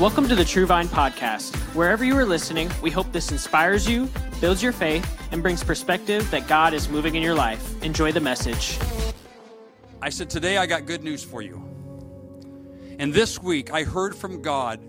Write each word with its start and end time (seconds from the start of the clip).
Welcome 0.00 0.28
to 0.28 0.34
the 0.34 0.46
True 0.46 0.64
Vine 0.64 0.88
Podcast. 0.88 1.54
Wherever 1.74 2.06
you 2.06 2.16
are 2.16 2.24
listening, 2.24 2.70
we 2.80 2.90
hope 2.90 3.12
this 3.12 3.30
inspires 3.30 3.86
you, 3.86 4.08
builds 4.40 4.62
your 4.62 4.72
faith, 4.72 5.06
and 5.30 5.42
brings 5.42 5.62
perspective 5.62 6.30
that 6.30 6.48
God 6.48 6.72
is 6.72 6.88
moving 6.88 7.16
in 7.16 7.22
your 7.22 7.34
life. 7.34 7.82
Enjoy 7.82 8.10
the 8.10 8.18
message. 8.18 8.78
I 10.00 10.08
said, 10.08 10.30
Today 10.30 10.56
I 10.56 10.64
got 10.64 10.86
good 10.86 11.04
news 11.04 11.22
for 11.22 11.42
you. 11.42 11.62
And 12.98 13.12
this 13.12 13.42
week 13.42 13.74
I 13.74 13.84
heard 13.84 14.16
from 14.16 14.40
God 14.40 14.80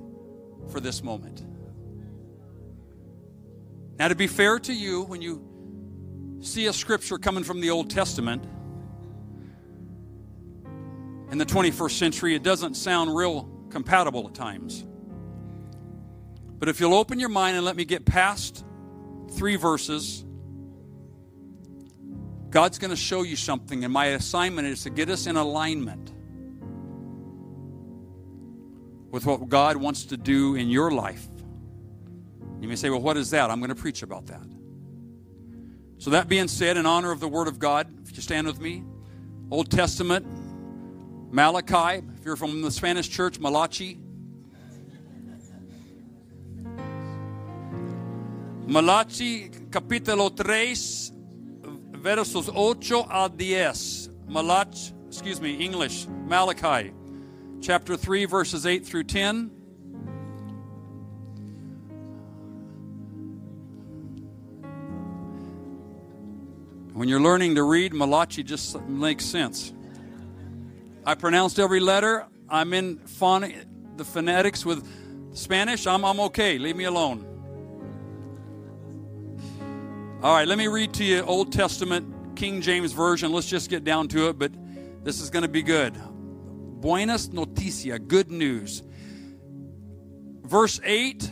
for 0.70 0.80
this 0.80 1.04
moment. 1.04 1.44
Now, 4.00 4.08
to 4.08 4.16
be 4.16 4.28
fair 4.28 4.60
to 4.60 4.74
you, 4.74 5.02
when 5.02 5.22
you 5.22 6.40
see 6.40 6.68
a 6.68 6.74
scripture 6.74 7.18
coming 7.18 7.44
from 7.44 7.60
the 7.60 7.70
Old 7.70 7.90
Testament 7.90 8.46
in 11.30 11.38
the 11.38 11.46
21st 11.46 11.92
century, 11.92 12.34
it 12.34 12.44
doesn't 12.44 12.76
sound 12.76 13.14
real 13.14 13.50
compatible 13.70 14.26
at 14.30 14.34
times. 14.34 14.86
But 16.62 16.70
if 16.70 16.80
you'll 16.80 16.94
open 16.94 17.20
your 17.20 17.30
mind 17.30 17.58
and 17.58 17.66
let 17.66 17.76
me 17.76 17.86
get 17.86 18.06
past 18.06 18.64
three 19.32 19.56
verses, 19.56 20.24
God's 22.52 22.78
going 22.78 22.92
to 22.92 22.96
show 22.96 23.24
you 23.24 23.36
something, 23.36 23.84
and 23.84 23.92
my 23.92 24.06
assignment 24.06 24.68
is 24.68 24.84
to 24.84 24.92
get 24.92 25.10
us 25.10 25.26
in 25.26 25.38
alignment 25.38 26.14
with 29.10 29.26
what 29.26 29.50
God 29.50 29.78
wants 29.78 30.06
to 30.06 30.18
do 30.18 30.54
in 30.54 30.70
your 30.70 30.92
life. 30.92 31.28
You 32.60 32.68
may 32.68 32.76
say, 32.76 32.92
Well, 32.92 33.02
what 33.02 33.18
is 33.18 33.32
that? 33.32 33.50
I'm 33.50 33.60
going 33.60 33.70
to 33.70 33.76
preach 33.76 34.04
about 34.04 34.28
that. 34.28 34.46
So, 35.98 36.12
that 36.12 36.28
being 36.28 36.48
said, 36.48 36.78
in 36.78 36.86
honor 36.86 37.10
of 37.12 37.20
the 37.20 37.28
Word 37.28 37.48
of 37.48 37.58
God, 37.58 37.92
if 38.08 38.16
you 38.16 38.22
stand 38.22 38.46
with 38.46 38.62
me, 38.62 38.84
Old 39.50 39.72
Testament, 39.72 40.28
Malachi, 41.34 42.06
if 42.20 42.24
you're 42.24 42.36
from 42.36 42.62
the 42.62 42.70
Spanish 42.70 43.10
church, 43.10 43.40
Malachi. 43.40 44.01
Malachi 48.68 49.50
capítulo 49.70 50.36
3, 50.36 51.12
versos 52.02 52.50
8 52.50 53.06
a 53.10 53.30
10. 53.30 54.10
Malachi, 54.28 54.94
excuse 55.08 55.42
me, 55.42 55.56
English, 55.56 56.08
Malachi, 56.26 56.94
chapter 57.60 57.98
3, 57.98 58.26
verses 58.26 58.66
8 58.66 58.86
through 58.86 59.04
10. 59.04 59.52
When 66.94 67.10
you're 67.10 67.22
learning 67.22 67.56
to 67.56 67.64
read, 67.64 67.94
Malachi 67.94 68.44
just 68.44 68.80
makes 68.82 69.26
sense. 69.26 69.74
I 71.06 71.16
pronounced 71.16 71.58
every 71.58 71.80
letter. 71.80 72.28
I'm 72.48 72.74
in 72.74 73.00
phon- 73.00 73.54
the 73.98 74.06
phonetics 74.06 74.66
with 74.66 74.88
Spanish. 75.36 75.88
I'm, 75.88 76.06
I'm 76.06 76.20
okay. 76.20 76.58
Leave 76.58 76.76
me 76.76 76.84
alone. 76.84 77.31
All 80.24 80.36
right, 80.36 80.48
let 80.48 80.60
me 80.60 80.68
read 80.68 80.94
to 80.96 81.04
you 81.04 81.24
Old 81.24 81.52
Testament, 81.52 82.36
King 82.36 82.62
James 82.62 82.94
Version. 82.94 83.32
Let's 83.32 83.50
just 83.50 83.72
get 83.72 83.84
down 83.84 84.08
to 84.10 84.30
it, 84.30 84.38
but 84.38 84.52
this 85.04 85.20
is 85.20 85.32
going 85.32 85.42
to 85.42 85.50
be 85.50 85.64
good. 85.64 85.96
Buenas 86.80 87.30
noticia, 87.30 87.98
good 87.98 88.30
news. 88.30 88.84
Verse 90.44 90.80
8, 90.84 91.32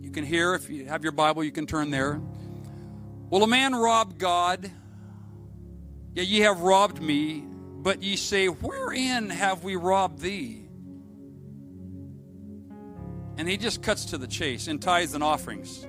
you 0.00 0.10
can 0.10 0.24
hear 0.24 0.54
if 0.54 0.70
you 0.70 0.86
have 0.86 1.02
your 1.02 1.12
Bible, 1.12 1.44
you 1.44 1.52
can 1.52 1.66
turn 1.66 1.90
there. 1.90 2.18
Will 3.28 3.42
a 3.42 3.46
man 3.46 3.74
rob 3.74 4.16
God? 4.16 4.70
Yeah, 6.14 6.22
ye 6.22 6.40
have 6.40 6.60
robbed 6.62 7.02
me, 7.02 7.44
but 7.46 8.02
ye 8.02 8.16
say, 8.16 8.46
Wherein 8.46 9.28
have 9.28 9.64
we 9.64 9.76
robbed 9.76 10.20
thee? 10.20 10.66
And 13.36 13.46
he 13.46 13.58
just 13.58 13.82
cuts 13.82 14.06
to 14.06 14.16
the 14.16 14.26
chase 14.26 14.66
in 14.66 14.78
tithes 14.78 15.12
and 15.12 15.22
offerings. 15.22 15.86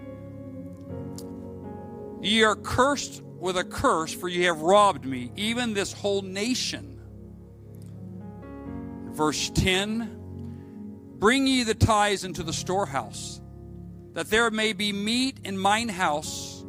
Ye 2.21 2.43
are 2.43 2.55
cursed 2.55 3.21
with 3.23 3.57
a 3.57 3.63
curse, 3.63 4.13
for 4.13 4.27
ye 4.27 4.43
have 4.43 4.61
robbed 4.61 5.05
me, 5.05 5.31
even 5.35 5.73
this 5.73 5.91
whole 5.91 6.21
nation. 6.21 6.99
Verse 9.11 9.49
10 9.55 10.17
Bring 11.17 11.45
ye 11.45 11.63
the 11.63 11.75
tithes 11.75 12.23
into 12.23 12.43
the 12.43 12.53
storehouse, 12.53 13.41
that 14.13 14.29
there 14.29 14.49
may 14.49 14.73
be 14.73 14.91
meat 14.91 15.39
in 15.43 15.57
mine 15.57 15.89
house, 15.89 16.63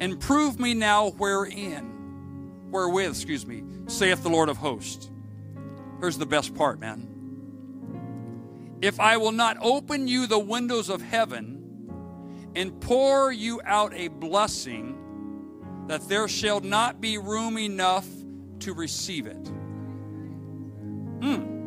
and 0.00 0.18
prove 0.18 0.58
me 0.58 0.72
now 0.72 1.10
wherein, 1.10 2.70
wherewith, 2.70 3.10
excuse 3.10 3.46
me, 3.46 3.62
saith 3.86 4.22
the 4.22 4.30
Lord 4.30 4.48
of 4.48 4.56
hosts. 4.56 5.10
Here's 6.00 6.16
the 6.16 6.26
best 6.26 6.54
part, 6.54 6.80
man. 6.80 7.06
If 8.80 8.98
I 8.98 9.18
will 9.18 9.32
not 9.32 9.58
open 9.60 10.08
you 10.08 10.26
the 10.26 10.38
windows 10.38 10.88
of 10.88 11.02
heaven, 11.02 11.59
and 12.54 12.80
pour 12.80 13.32
you 13.32 13.60
out 13.64 13.94
a 13.94 14.08
blessing 14.08 14.96
that 15.86 16.08
there 16.08 16.28
shall 16.28 16.60
not 16.60 17.00
be 17.00 17.18
room 17.18 17.58
enough 17.58 18.06
to 18.60 18.74
receive 18.74 19.26
it. 19.26 19.48
Hmm. 21.22 21.58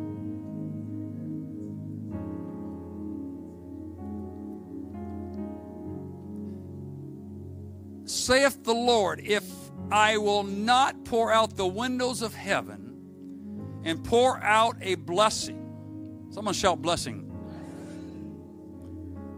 Saith 8.06 8.64
the 8.64 8.74
Lord, 8.74 9.20
if 9.24 9.44
I 9.90 10.16
will 10.18 10.44
not 10.44 11.04
pour 11.04 11.32
out 11.32 11.56
the 11.56 11.66
windows 11.66 12.22
of 12.22 12.34
heaven 12.34 13.80
and 13.84 14.02
pour 14.02 14.42
out 14.42 14.76
a 14.80 14.94
blessing, 14.94 16.28
someone 16.30 16.54
shout 16.54 16.80
blessing 16.80 17.23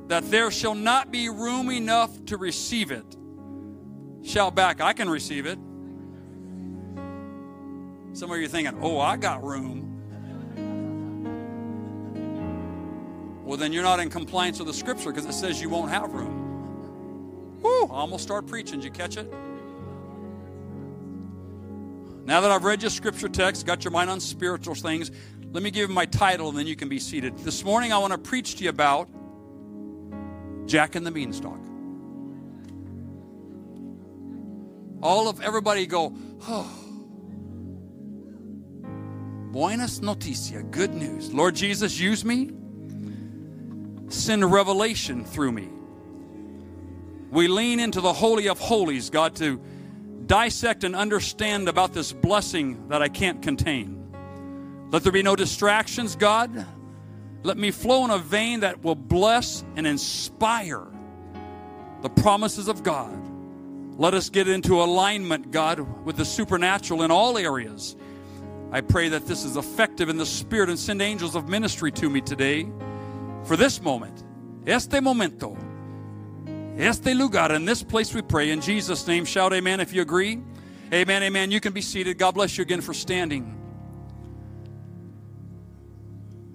that 0.08 0.30
there 0.30 0.50
shall 0.50 0.74
not 0.74 1.10
be 1.10 1.28
room 1.28 1.70
enough 1.70 2.24
to 2.26 2.36
receive 2.36 2.90
it. 2.90 3.16
Shout 4.22 4.54
back, 4.54 4.80
I 4.80 4.92
can 4.92 5.08
receive 5.08 5.46
it. 5.46 5.58
Some 8.12 8.30
of 8.30 8.38
you 8.38 8.44
are 8.44 8.48
thinking, 8.48 8.78
oh, 8.80 8.98
I 8.98 9.16
got 9.16 9.44
room. 9.44 9.92
Well, 13.44 13.56
then 13.56 13.72
you're 13.72 13.82
not 13.82 14.00
in 14.00 14.10
compliance 14.10 14.58
with 14.58 14.68
the 14.68 14.74
scripture 14.74 15.12
because 15.12 15.26
it 15.26 15.32
says 15.32 15.60
you 15.60 15.68
won't 15.68 15.90
have 15.90 16.12
room. 16.12 17.60
Whoo, 17.62 17.84
I 17.84 17.98
almost 18.00 18.24
start 18.24 18.46
preaching. 18.46 18.80
Did 18.80 18.84
you 18.84 18.90
catch 18.90 19.16
it? 19.16 19.32
Now 22.24 22.40
that 22.40 22.50
I've 22.50 22.64
read 22.64 22.82
your 22.82 22.90
scripture 22.90 23.28
text, 23.28 23.66
got 23.66 23.84
your 23.84 23.92
mind 23.92 24.10
on 24.10 24.18
spiritual 24.18 24.74
things, 24.74 25.12
let 25.52 25.62
me 25.62 25.70
give 25.70 25.88
you 25.88 25.94
my 25.94 26.06
title 26.06 26.48
and 26.48 26.58
then 26.58 26.66
you 26.66 26.74
can 26.74 26.88
be 26.88 26.98
seated. 26.98 27.38
This 27.38 27.64
morning 27.64 27.92
I 27.92 27.98
want 27.98 28.12
to 28.12 28.18
preach 28.18 28.56
to 28.56 28.64
you 28.64 28.70
about 28.70 29.08
Jack 30.66 30.94
and 30.94 31.06
the 31.06 31.10
Beanstalk. 31.10 31.58
All 35.02 35.28
of 35.28 35.40
everybody 35.40 35.86
go, 35.86 36.12
oh. 36.42 36.82
Buenas 39.52 40.00
noticia, 40.00 40.68
good 40.70 40.92
news. 40.92 41.32
Lord 41.32 41.54
Jesus, 41.54 41.98
use 41.98 42.24
me. 42.24 42.50
Send 44.08 44.50
revelation 44.50 45.24
through 45.24 45.52
me. 45.52 45.68
We 47.30 47.48
lean 47.48 47.80
into 47.80 48.00
the 48.00 48.12
Holy 48.12 48.48
of 48.48 48.58
Holies, 48.58 49.10
God, 49.10 49.36
to 49.36 49.60
dissect 50.26 50.84
and 50.84 50.94
understand 50.94 51.68
about 51.68 51.92
this 51.92 52.12
blessing 52.12 52.88
that 52.88 53.02
I 53.02 53.08
can't 53.08 53.42
contain. 53.42 54.88
Let 54.90 55.02
there 55.02 55.12
be 55.12 55.22
no 55.22 55.36
distractions, 55.36 56.16
God. 56.16 56.66
Let 57.46 57.58
me 57.58 57.70
flow 57.70 58.04
in 58.04 58.10
a 58.10 58.18
vein 58.18 58.60
that 58.60 58.82
will 58.82 58.96
bless 58.96 59.62
and 59.76 59.86
inspire 59.86 60.84
the 62.02 62.08
promises 62.08 62.66
of 62.66 62.82
God. 62.82 63.16
Let 63.96 64.14
us 64.14 64.30
get 64.30 64.48
into 64.48 64.82
alignment, 64.82 65.52
God, 65.52 65.78
with 66.04 66.16
the 66.16 66.24
supernatural 66.24 67.04
in 67.04 67.12
all 67.12 67.38
areas. 67.38 67.94
I 68.72 68.80
pray 68.80 69.10
that 69.10 69.28
this 69.28 69.44
is 69.44 69.56
effective 69.56 70.08
in 70.08 70.16
the 70.16 70.26
spirit 70.26 70.70
and 70.70 70.76
send 70.76 71.00
angels 71.00 71.36
of 71.36 71.48
ministry 71.48 71.92
to 71.92 72.10
me 72.10 72.20
today 72.20 72.66
for 73.44 73.56
this 73.56 73.80
moment, 73.80 74.24
este 74.66 75.00
momento, 75.00 75.56
este 76.76 77.14
lugar, 77.14 77.52
in 77.52 77.64
this 77.64 77.80
place 77.80 78.12
we 78.12 78.22
pray. 78.22 78.50
In 78.50 78.60
Jesus' 78.60 79.06
name, 79.06 79.24
shout 79.24 79.52
amen 79.52 79.78
if 79.78 79.92
you 79.92 80.02
agree. 80.02 80.42
Amen, 80.92 81.22
amen. 81.22 81.52
You 81.52 81.60
can 81.60 81.72
be 81.72 81.80
seated. 81.80 82.18
God 82.18 82.32
bless 82.32 82.58
you 82.58 82.62
again 82.62 82.80
for 82.80 82.92
standing. 82.92 83.55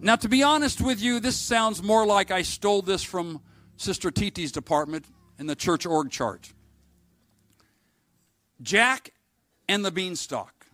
Now, 0.04 0.16
to 0.16 0.28
be 0.28 0.42
honest 0.42 0.82
with 0.82 1.00
you, 1.00 1.20
this 1.20 1.36
sounds 1.36 1.84
more 1.84 2.08
like 2.08 2.32
I 2.32 2.42
stole 2.42 2.82
this 2.82 3.04
from 3.04 3.40
Sister 3.78 4.10
Titi's 4.10 4.52
department 4.52 5.06
in 5.38 5.46
the 5.46 5.56
church 5.56 5.86
org 5.86 6.10
chart. 6.10 6.54
Jack 8.64 9.12
and 9.70 9.86
the 9.86 9.92
Beanstalk. 9.92 10.66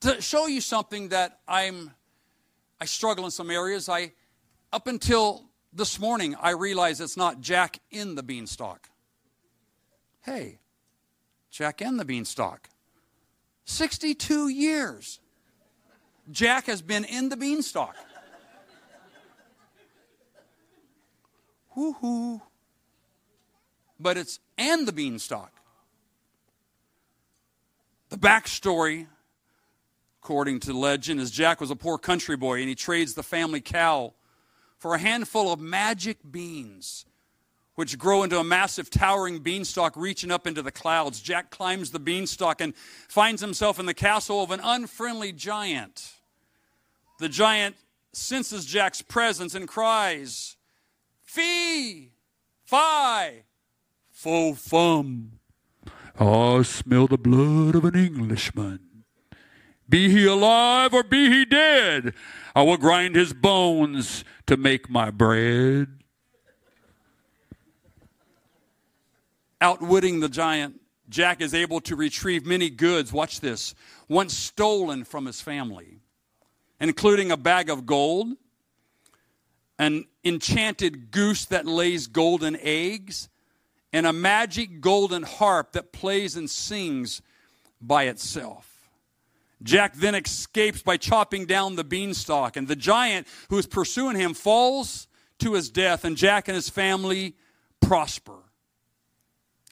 To 0.00 0.20
show 0.22 0.46
you 0.46 0.62
something 0.62 1.10
that 1.10 1.40
I'm, 1.46 1.90
I 2.80 2.86
struggle 2.86 3.26
in 3.26 3.30
some 3.30 3.50
areas. 3.50 3.90
I, 3.90 4.12
up 4.72 4.86
until 4.86 5.50
this 5.70 6.00
morning, 6.00 6.34
I 6.40 6.50
realized 6.50 7.02
it's 7.02 7.18
not 7.18 7.42
Jack 7.42 7.80
in 7.90 8.14
the 8.14 8.22
Beanstalk. 8.22 8.88
Hey, 10.22 10.58
Jack 11.50 11.82
and 11.82 12.00
the 12.00 12.06
Beanstalk. 12.06 12.70
62 13.66 14.48
years. 14.48 15.20
Jack 16.30 16.66
has 16.66 16.82
been 16.82 17.04
in 17.04 17.28
the 17.28 17.36
beanstalk. 17.36 17.96
Woohoo. 21.76 22.40
But 23.98 24.16
it's 24.16 24.40
and 24.56 24.86
the 24.86 24.92
beanstalk. 24.92 25.52
The 28.08 28.16
backstory, 28.16 29.06
according 30.22 30.60
to 30.60 30.72
legend, 30.72 31.20
is 31.20 31.30
Jack 31.30 31.60
was 31.60 31.70
a 31.70 31.76
poor 31.76 31.98
country 31.98 32.36
boy 32.36 32.60
and 32.60 32.68
he 32.68 32.74
trades 32.74 33.14
the 33.14 33.22
family 33.22 33.60
cow 33.60 34.14
for 34.78 34.94
a 34.94 34.98
handful 34.98 35.52
of 35.52 35.60
magic 35.60 36.18
beans, 36.30 37.06
which 37.74 37.98
grow 37.98 38.22
into 38.22 38.38
a 38.38 38.44
massive 38.44 38.90
towering 38.90 39.40
beanstalk 39.40 39.96
reaching 39.96 40.30
up 40.30 40.46
into 40.46 40.62
the 40.62 40.70
clouds. 40.70 41.20
Jack 41.20 41.50
climbs 41.50 41.90
the 41.90 41.98
beanstalk 41.98 42.60
and 42.60 42.74
finds 42.76 43.40
himself 43.40 43.78
in 43.78 43.86
the 43.86 43.94
castle 43.94 44.42
of 44.42 44.50
an 44.50 44.60
unfriendly 44.62 45.32
giant. 45.32 46.12
The 47.18 47.28
giant 47.28 47.76
senses 48.12 48.64
Jack's 48.64 49.02
presence 49.02 49.54
and 49.54 49.66
cries, 49.66 50.56
Fee, 51.22 52.12
fi, 52.64 53.44
fo 54.10 54.54
fum. 54.54 55.40
I 56.18 56.62
smell 56.62 57.08
the 57.08 57.18
blood 57.18 57.74
of 57.74 57.84
an 57.84 57.96
Englishman. 57.96 58.80
Be 59.88 60.08
he 60.08 60.26
alive 60.26 60.94
or 60.94 61.02
be 61.02 61.28
he 61.28 61.44
dead, 61.44 62.14
I 62.54 62.62
will 62.62 62.76
grind 62.76 63.16
his 63.16 63.32
bones 63.32 64.24
to 64.46 64.56
make 64.56 64.88
my 64.88 65.10
bread. 65.10 66.03
Outwitting 69.60 70.20
the 70.20 70.28
giant, 70.28 70.80
Jack 71.08 71.40
is 71.40 71.54
able 71.54 71.80
to 71.82 71.96
retrieve 71.96 72.46
many 72.46 72.70
goods, 72.70 73.12
watch 73.12 73.40
this, 73.40 73.74
once 74.08 74.36
stolen 74.36 75.04
from 75.04 75.26
his 75.26 75.40
family, 75.40 76.00
including 76.80 77.30
a 77.30 77.36
bag 77.36 77.70
of 77.70 77.86
gold, 77.86 78.28
an 79.78 80.06
enchanted 80.24 81.10
goose 81.10 81.44
that 81.46 81.66
lays 81.66 82.06
golden 82.06 82.56
eggs, 82.60 83.28
and 83.92 84.06
a 84.06 84.12
magic 84.12 84.80
golden 84.80 85.22
harp 85.22 85.72
that 85.72 85.92
plays 85.92 86.36
and 86.36 86.50
sings 86.50 87.22
by 87.80 88.04
itself. 88.04 88.90
Jack 89.62 89.94
then 89.94 90.14
escapes 90.14 90.82
by 90.82 90.96
chopping 90.96 91.46
down 91.46 91.76
the 91.76 91.84
beanstalk, 91.84 92.56
and 92.56 92.68
the 92.68 92.76
giant 92.76 93.26
who 93.48 93.58
is 93.58 93.66
pursuing 93.66 94.16
him 94.16 94.34
falls 94.34 95.06
to 95.38 95.54
his 95.54 95.70
death, 95.70 96.04
and 96.04 96.16
Jack 96.16 96.48
and 96.48 96.54
his 96.54 96.68
family 96.68 97.34
prosper. 97.80 98.43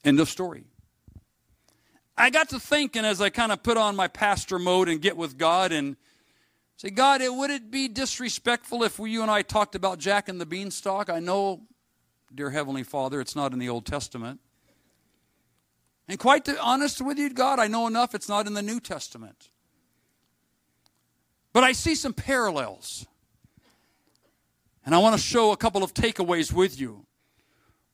End 0.05 0.19
of 0.21 0.29
story. 0.29 0.65
I 2.17 2.31
got 2.31 2.51
to 2.51 2.61
thinking 2.61 3.05
as 3.05 3.21
I 3.21 3.31
kind 3.31 3.53
of 3.53 3.63
put 3.63 3.77
on 3.77 3.97
my 3.97 4.09
pastor 4.09 4.59
mode 4.59 4.89
and 4.89 5.01
get 5.01 5.17
with 5.17 5.39
God 5.39 5.73
and 5.73 5.97
say, 6.77 6.91
God, 6.91 7.21
it, 7.21 7.33
would 7.33 7.51
it 7.51 7.71
be 7.71 7.89
disrespectful 7.89 8.83
if 8.83 8.99
we, 8.99 9.11
you 9.11 9.23
and 9.23 9.31
I 9.31 9.43
talked 9.43 9.75
about 9.75 9.99
Jack 9.99 10.29
and 10.29 10.41
the 10.41 10.47
beanstalk? 10.47 11.09
I 11.09 11.21
know, 11.21 11.63
dear 12.35 12.51
Heavenly 12.51 12.83
Father, 12.83 13.21
it's 13.21 13.35
not 13.35 13.53
in 13.53 13.59
the 13.59 13.69
Old 13.69 13.87
Testament. 13.87 14.41
And 16.09 16.19
quite 16.19 16.49
honest 16.61 17.01
with 17.01 17.19
you, 17.19 17.31
God, 17.31 17.59
I 17.59 17.69
know 17.69 17.87
enough 17.87 18.15
it's 18.15 18.29
not 18.29 18.47
in 18.47 18.55
the 18.55 18.63
New 18.63 18.81
Testament. 18.81 19.49
But 21.53 21.65
I 21.65 21.73
see 21.73 21.95
some 21.95 22.13
parallels. 22.13 23.07
And 24.85 24.95
I 24.95 24.99
want 24.99 25.17
to 25.17 25.23
show 25.23 25.53
a 25.53 25.57
couple 25.57 25.83
of 25.83 25.95
takeaways 25.95 26.53
with 26.53 26.81
you. 26.81 27.07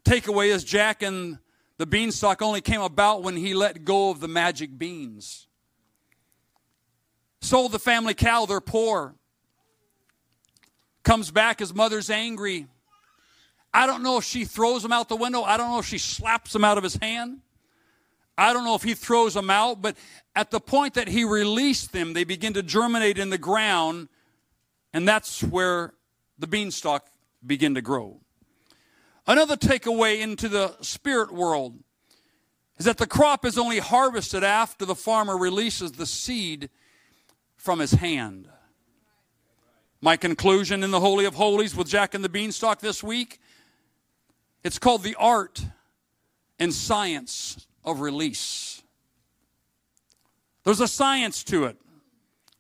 Takeaway 0.05 0.49
is 0.49 0.64
Jack 0.64 1.02
and 1.02 1.38
the 1.79 1.87
beanstalk 1.87 2.43
only 2.43 2.61
came 2.61 2.81
about 2.81 3.23
when 3.23 3.37
he 3.37 3.55
let 3.55 3.85
go 3.85 4.11
of 4.11 4.21
the 4.21 4.29
magic 4.29 4.77
beans. 4.77 5.47
Sold 7.41 7.73
the 7.73 7.79
family 7.79 8.15
cow, 8.15 8.47
they're 8.47 8.61
poor. 8.61 9.15
Comes 11.05 11.31
back, 11.31 11.61
his 11.61 11.73
mother's 11.73 12.11
angry. 12.11 12.67
I 13.73 13.87
don't 13.87 14.03
know 14.03 14.19
if 14.19 14.25
she 14.25 14.45
throws 14.45 14.85
him 14.85 14.93
out 14.93 15.09
the 15.09 15.17
window. 15.17 15.43
I 15.43 15.57
don't 15.57 15.71
know 15.71 15.79
if 15.79 15.87
she 15.87 15.99
slaps 15.99 16.55
him 16.55 16.65
out 16.65 16.79
of 16.79 16.85
his 16.85 16.97
hand. 16.97 17.41
I 18.37 18.53
don't 18.53 18.65
know 18.65 18.75
if 18.75 18.83
he 18.83 18.95
throws 18.95 19.35
them 19.35 19.51
out, 19.51 19.83
but 19.83 19.97
at 20.35 20.51
the 20.51 20.61
point 20.61 20.95
that 20.95 21.09
he 21.09 21.25
released 21.25 21.93
them, 21.93 22.13
they 22.13 22.25
begin 22.25 22.55
to 22.55 22.63
germinate 22.63 23.19
in 23.19 23.31
the 23.31 23.39
ground, 23.39 24.09
and 24.93 25.07
that's 25.07 25.43
where 25.43 25.95
the 26.39 26.47
beanstalk 26.47 27.07
begin 27.45 27.75
to 27.75 27.83
grow. 27.83 28.21
Another 29.29 29.59
takeaway 29.59 30.21
into 30.21 30.49
the 30.49 30.75
spirit 30.81 31.31
world 31.31 31.79
is 32.79 32.87
that 32.87 32.97
the 32.97 33.07
crop 33.07 33.45
is 33.45 33.59
only 33.59 33.79
harvested 33.79 34.43
after 34.43 34.87
the 34.87 34.95
farmer 34.95 35.37
releases 35.37 35.93
the 35.93 36.07
seed 36.07 36.71
from 37.55 37.79
his 37.79 37.93
hand. 37.93 38.49
My 40.01 40.17
conclusion 40.17 40.83
in 40.83 40.91
the 40.91 41.01
Holy 41.01 41.27
of 41.27 41.35
Holies 41.35 41.77
with 41.77 41.89
Jack 41.89 42.15
and 42.15 42.25
the 42.25 42.31
Beanstalk 42.31 42.81
this 42.81 43.05
week 43.05 43.39
it's 44.65 44.79
called 44.79 45.03
the 45.03 45.15
art 45.17 45.63
and 46.59 46.73
science 46.73 47.67
of 47.85 48.01
release. 48.01 48.83
There's 50.65 50.81
a 50.81 50.89
science 50.89 51.45
to 51.45 51.65
it, 51.65 51.77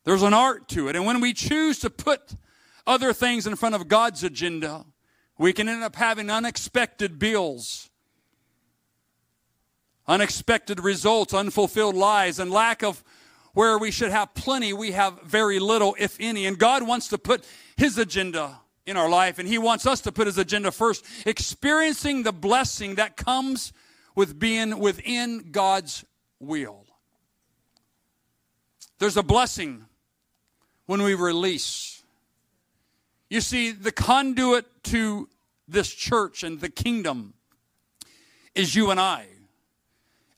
there's 0.04 0.22
an 0.22 0.34
art 0.34 0.68
to 0.68 0.88
it. 0.88 0.96
And 0.96 1.06
when 1.06 1.20
we 1.20 1.32
choose 1.32 1.78
to 1.80 1.88
put 1.88 2.34
other 2.86 3.14
things 3.14 3.46
in 3.46 3.56
front 3.56 3.74
of 3.74 3.88
God's 3.88 4.22
agenda, 4.22 4.84
we 5.38 5.52
can 5.52 5.68
end 5.68 5.84
up 5.84 5.96
having 5.96 6.28
unexpected 6.28 7.18
bills, 7.18 7.88
unexpected 10.06 10.80
results, 10.80 11.32
unfulfilled 11.32 11.94
lies, 11.94 12.38
and 12.38 12.50
lack 12.50 12.82
of 12.82 13.04
where 13.54 13.78
we 13.78 13.90
should 13.90 14.10
have 14.10 14.34
plenty, 14.34 14.72
we 14.72 14.92
have 14.92 15.22
very 15.22 15.58
little, 15.58 15.96
if 15.98 16.16
any. 16.20 16.46
And 16.46 16.58
God 16.58 16.86
wants 16.86 17.08
to 17.08 17.18
put 17.18 17.44
His 17.76 17.98
agenda 17.98 18.60
in 18.86 18.96
our 18.96 19.08
life, 19.08 19.38
and 19.38 19.48
He 19.48 19.58
wants 19.58 19.86
us 19.86 20.00
to 20.02 20.12
put 20.12 20.26
His 20.26 20.38
agenda 20.38 20.70
first, 20.70 21.04
experiencing 21.26 22.22
the 22.22 22.32
blessing 22.32 22.96
that 22.96 23.16
comes 23.16 23.72
with 24.14 24.38
being 24.38 24.78
within 24.78 25.50
God's 25.52 26.04
will. 26.40 26.84
There's 28.98 29.16
a 29.16 29.22
blessing 29.22 29.86
when 30.86 31.02
we 31.02 31.14
release. 31.14 31.97
You 33.30 33.40
see, 33.40 33.72
the 33.72 33.92
conduit 33.92 34.66
to 34.84 35.28
this 35.66 35.90
church 35.90 36.42
and 36.42 36.60
the 36.60 36.70
kingdom 36.70 37.34
is 38.54 38.74
you 38.74 38.90
and 38.90 38.98
I. 38.98 39.26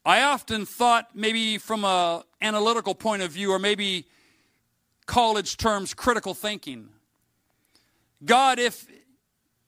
I 0.04 0.22
often 0.22 0.66
thought 0.66 1.10
maybe 1.14 1.58
from 1.58 1.84
a 1.84 2.24
analytical 2.40 2.94
point 2.94 3.22
of 3.22 3.30
view 3.30 3.52
or 3.52 3.58
maybe 3.58 4.06
college 5.06 5.56
terms 5.56 5.94
critical 5.94 6.34
thinking. 6.34 6.88
God, 8.24 8.58
if 8.58 8.86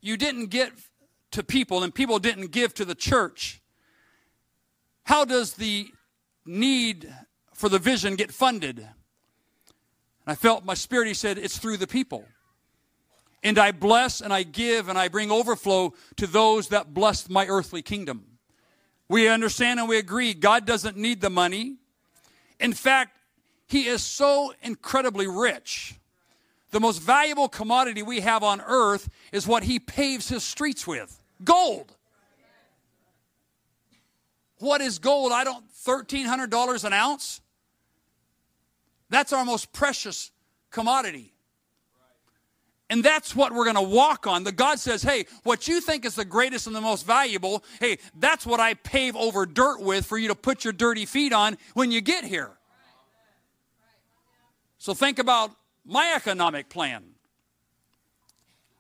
you 0.01 0.17
didn't 0.17 0.47
get 0.47 0.73
to 1.31 1.43
people 1.43 1.83
and 1.83 1.95
people 1.95 2.19
didn't 2.19 2.51
give 2.51 2.75
to 2.75 2.85
the 2.85 2.95
church, 2.95 3.61
how 5.05 5.25
does 5.25 5.55
the 5.55 5.89
need 6.45 7.13
for 7.55 7.69
the 7.69 7.79
vision 7.79 8.17
get 8.17 8.33
funded? 8.33 8.79
And 8.79 8.89
I 10.27 10.35
felt 10.35 10.65
my 10.65 10.75
spirit, 10.75 11.09
he 11.09 11.15
said, 11.15 11.39
it's 11.39 11.59
through 11.59 11.77
the 11.77 11.87
people. 11.87 12.25
And 13.43 13.59
I 13.59 13.73
bless 13.73 14.21
and 14.21 14.33
I 14.33 14.45
give 14.45 14.89
and 14.89 14.99
I 14.99 15.09
bring 15.09 15.31
overflow 15.33 15.95
to 16.17 16.27
those 16.27 16.69
that 16.69 16.95
bless 16.95 17.29
my 17.29 17.47
earthly 17.47 17.83
kingdom. 17.83 18.25
We 19.09 19.29
understand 19.29 19.81
and 19.81 19.89
we 19.89 19.99
agree 19.99 20.33
God 20.33 20.65
doesn't 20.65 20.97
need 20.97 21.21
the 21.21 21.31
money. 21.31 21.77
In 22.61 22.73
fact, 22.73 23.19
He 23.67 23.87
is 23.87 24.03
so 24.03 24.55
incredibly 24.63 25.27
rich. 25.27 25.99
The 26.71 26.81
most 26.81 27.03
valuable 27.03 27.49
commodity 27.49 28.03
we 28.03 28.21
have 28.21 28.43
on 28.43 28.61
earth 28.61 29.11
is 29.33 29.47
what 29.47 29.65
He 29.65 29.79
paves 29.79 30.29
His 30.29 30.45
streets 30.45 30.87
with 30.87 31.21
gold. 31.45 31.95
What 34.59 34.81
is 34.81 35.01
gold? 35.01 35.33
I 35.33 35.43
don't, 35.43 35.65
$1,300 35.85 36.85
an 36.85 36.93
ounce? 36.93 37.41
That's 39.11 39.33
our 39.33 39.45
most 39.45 39.73
precious 39.73 40.31
commodity. 40.71 41.35
And 42.93 43.03
that's 43.03 43.35
what 43.35 43.55
we're 43.55 43.65
going 43.65 43.77
to 43.77 43.81
walk 43.81 44.27
on. 44.27 44.45
The 44.45 44.53
God 44.53 44.79
says, 44.79 45.03
hey, 45.03 45.25
what 45.45 45.67
you 45.67 45.81
think 45.81 46.05
is 46.05 46.15
the 46.15 46.27
greatest 46.27 46.67
and 46.67 46.77
the 46.77 46.81
most 46.83 47.07
valuable, 47.07 47.65
hey, 47.81 47.97
that's 48.19 48.45
what 48.45 48.61
I 48.61 48.75
pave 48.75 49.17
over 49.17 49.47
dirt 49.47 49.81
with 49.81 50.05
for 50.05 50.19
you 50.19 50.29
to 50.29 50.35
put 50.35 50.63
your 50.63 50.75
dirty 50.75 51.07
feet 51.07 51.33
on 51.33 51.57
when 51.73 51.91
you 51.91 52.03
get 52.03 52.23
here. 52.23 52.51
So 54.77 54.93
think 54.93 55.19
about 55.19 55.53
my 55.87 56.13
economic 56.15 56.69
plan. 56.69 57.03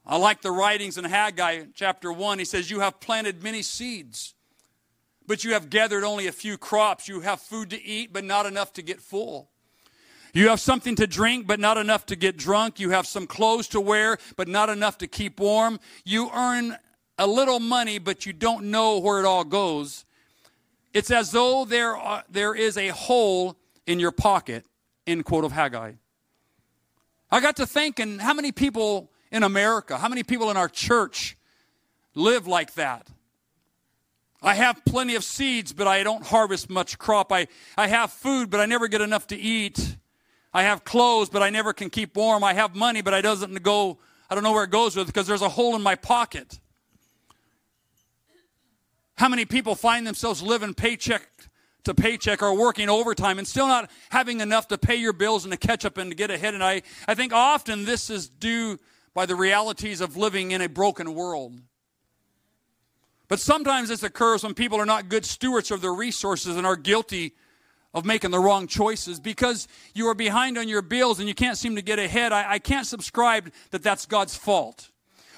I 0.04 0.18
like 0.18 0.42
the 0.42 0.52
writings 0.52 0.98
in 0.98 1.04
Haggai 1.04 1.68
chapter 1.74 2.12
1. 2.12 2.38
He 2.38 2.44
says, 2.44 2.70
You 2.70 2.80
have 2.80 3.00
planted 3.00 3.42
many 3.42 3.62
seeds 3.62 4.34
but 5.24 5.44
you 5.44 5.52
have 5.52 5.70
gathered 5.70 6.04
only 6.04 6.26
a 6.26 6.32
few 6.32 6.58
crops. 6.58 7.08
You 7.08 7.20
have 7.20 7.40
food 7.40 7.70
to 7.70 7.82
eat, 7.82 8.12
but 8.12 8.24
not 8.24 8.44
enough 8.44 8.72
to 8.74 8.82
get 8.82 9.00
full. 9.00 9.51
You 10.32 10.48
have 10.48 10.60
something 10.60 10.96
to 10.96 11.06
drink, 11.06 11.46
but 11.46 11.60
not 11.60 11.76
enough 11.76 12.06
to 12.06 12.16
get 12.16 12.38
drunk. 12.38 12.80
You 12.80 12.90
have 12.90 13.06
some 13.06 13.26
clothes 13.26 13.68
to 13.68 13.80
wear, 13.80 14.16
but 14.36 14.48
not 14.48 14.70
enough 14.70 14.98
to 14.98 15.06
keep 15.06 15.38
warm. 15.38 15.78
You 16.04 16.30
earn 16.34 16.78
a 17.18 17.26
little 17.26 17.60
money, 17.60 17.98
but 17.98 18.24
you 18.24 18.32
don't 18.32 18.70
know 18.70 18.98
where 18.98 19.20
it 19.20 19.26
all 19.26 19.44
goes. 19.44 20.06
It's 20.94 21.10
as 21.10 21.32
though 21.32 21.64
there, 21.64 21.96
are, 21.96 22.24
there 22.30 22.54
is 22.54 22.76
a 22.76 22.88
hole 22.88 23.58
in 23.86 24.00
your 24.00 24.12
pocket, 24.12 24.64
end 25.06 25.24
quote 25.24 25.44
of 25.44 25.52
Haggai. 25.52 25.92
I 27.30 27.40
got 27.40 27.56
to 27.56 27.66
thinking 27.66 28.18
how 28.18 28.34
many 28.34 28.52
people 28.52 29.10
in 29.30 29.42
America, 29.42 29.98
how 29.98 30.08
many 30.08 30.22
people 30.22 30.50
in 30.50 30.56
our 30.56 30.68
church 30.68 31.36
live 32.14 32.46
like 32.46 32.74
that. 32.74 33.06
I 34.42 34.54
have 34.54 34.84
plenty 34.84 35.14
of 35.14 35.24
seeds, 35.24 35.72
but 35.72 35.86
I 35.86 36.02
don't 36.02 36.26
harvest 36.26 36.68
much 36.68 36.98
crop. 36.98 37.32
I, 37.32 37.46
I 37.76 37.86
have 37.86 38.12
food, 38.12 38.50
but 38.50 38.60
I 38.60 38.66
never 38.66 38.88
get 38.88 39.00
enough 39.00 39.26
to 39.28 39.36
eat. 39.36 39.96
I 40.54 40.64
have 40.64 40.84
clothes, 40.84 41.30
but 41.30 41.42
I 41.42 41.50
never 41.50 41.72
can 41.72 41.88
keep 41.88 42.16
warm. 42.16 42.44
I 42.44 42.54
have 42.54 42.74
money, 42.74 43.00
but 43.00 43.14
I 43.14 43.20
doesn't 43.20 43.62
go, 43.62 43.98
I 44.28 44.34
don't 44.34 44.44
know 44.44 44.52
where 44.52 44.64
it 44.64 44.70
goes 44.70 44.94
with 44.94 45.06
because 45.06 45.26
there's 45.26 45.42
a 45.42 45.48
hole 45.48 45.74
in 45.74 45.82
my 45.82 45.94
pocket. 45.94 46.58
How 49.16 49.28
many 49.28 49.44
people 49.44 49.74
find 49.74 50.06
themselves 50.06 50.42
living 50.42 50.74
paycheck 50.74 51.28
to 51.84 51.94
paycheck 51.94 52.42
or 52.42 52.56
working 52.56 52.88
overtime 52.88 53.38
and 53.38 53.48
still 53.48 53.66
not 53.66 53.90
having 54.10 54.40
enough 54.40 54.68
to 54.68 54.78
pay 54.78 54.96
your 54.96 55.12
bills 55.12 55.44
and 55.44 55.52
to 55.52 55.58
catch 55.58 55.84
up 55.84 55.96
and 55.96 56.10
to 56.10 56.16
get 56.16 56.30
ahead? 56.30 56.54
And 56.54 56.62
I, 56.62 56.82
I 57.08 57.14
think 57.14 57.32
often 57.32 57.84
this 57.84 58.10
is 58.10 58.28
due 58.28 58.78
by 59.14 59.26
the 59.26 59.34
realities 59.34 60.00
of 60.00 60.16
living 60.16 60.50
in 60.50 60.60
a 60.60 60.68
broken 60.68 61.14
world. 61.14 61.60
But 63.28 63.40
sometimes 63.40 63.88
this 63.88 64.02
occurs 64.02 64.42
when 64.42 64.54
people 64.54 64.78
are 64.78 64.86
not 64.86 65.08
good 65.08 65.24
stewards 65.24 65.70
of 65.70 65.80
their 65.80 65.94
resources 65.94 66.56
and 66.56 66.66
are 66.66 66.76
guilty 66.76 67.32
of 67.94 68.04
making 68.04 68.30
the 68.30 68.38
wrong 68.38 68.66
choices 68.66 69.20
because 69.20 69.68
you 69.94 70.08
are 70.08 70.14
behind 70.14 70.56
on 70.56 70.68
your 70.68 70.82
bills 70.82 71.18
and 71.18 71.28
you 71.28 71.34
can't 71.34 71.58
seem 71.58 71.76
to 71.76 71.82
get 71.82 71.98
ahead. 71.98 72.32
I, 72.32 72.52
I 72.52 72.58
can't 72.58 72.86
subscribe 72.86 73.52
that 73.70 73.82
that's 73.82 74.06
God's 74.06 74.36
fault. 74.36 74.88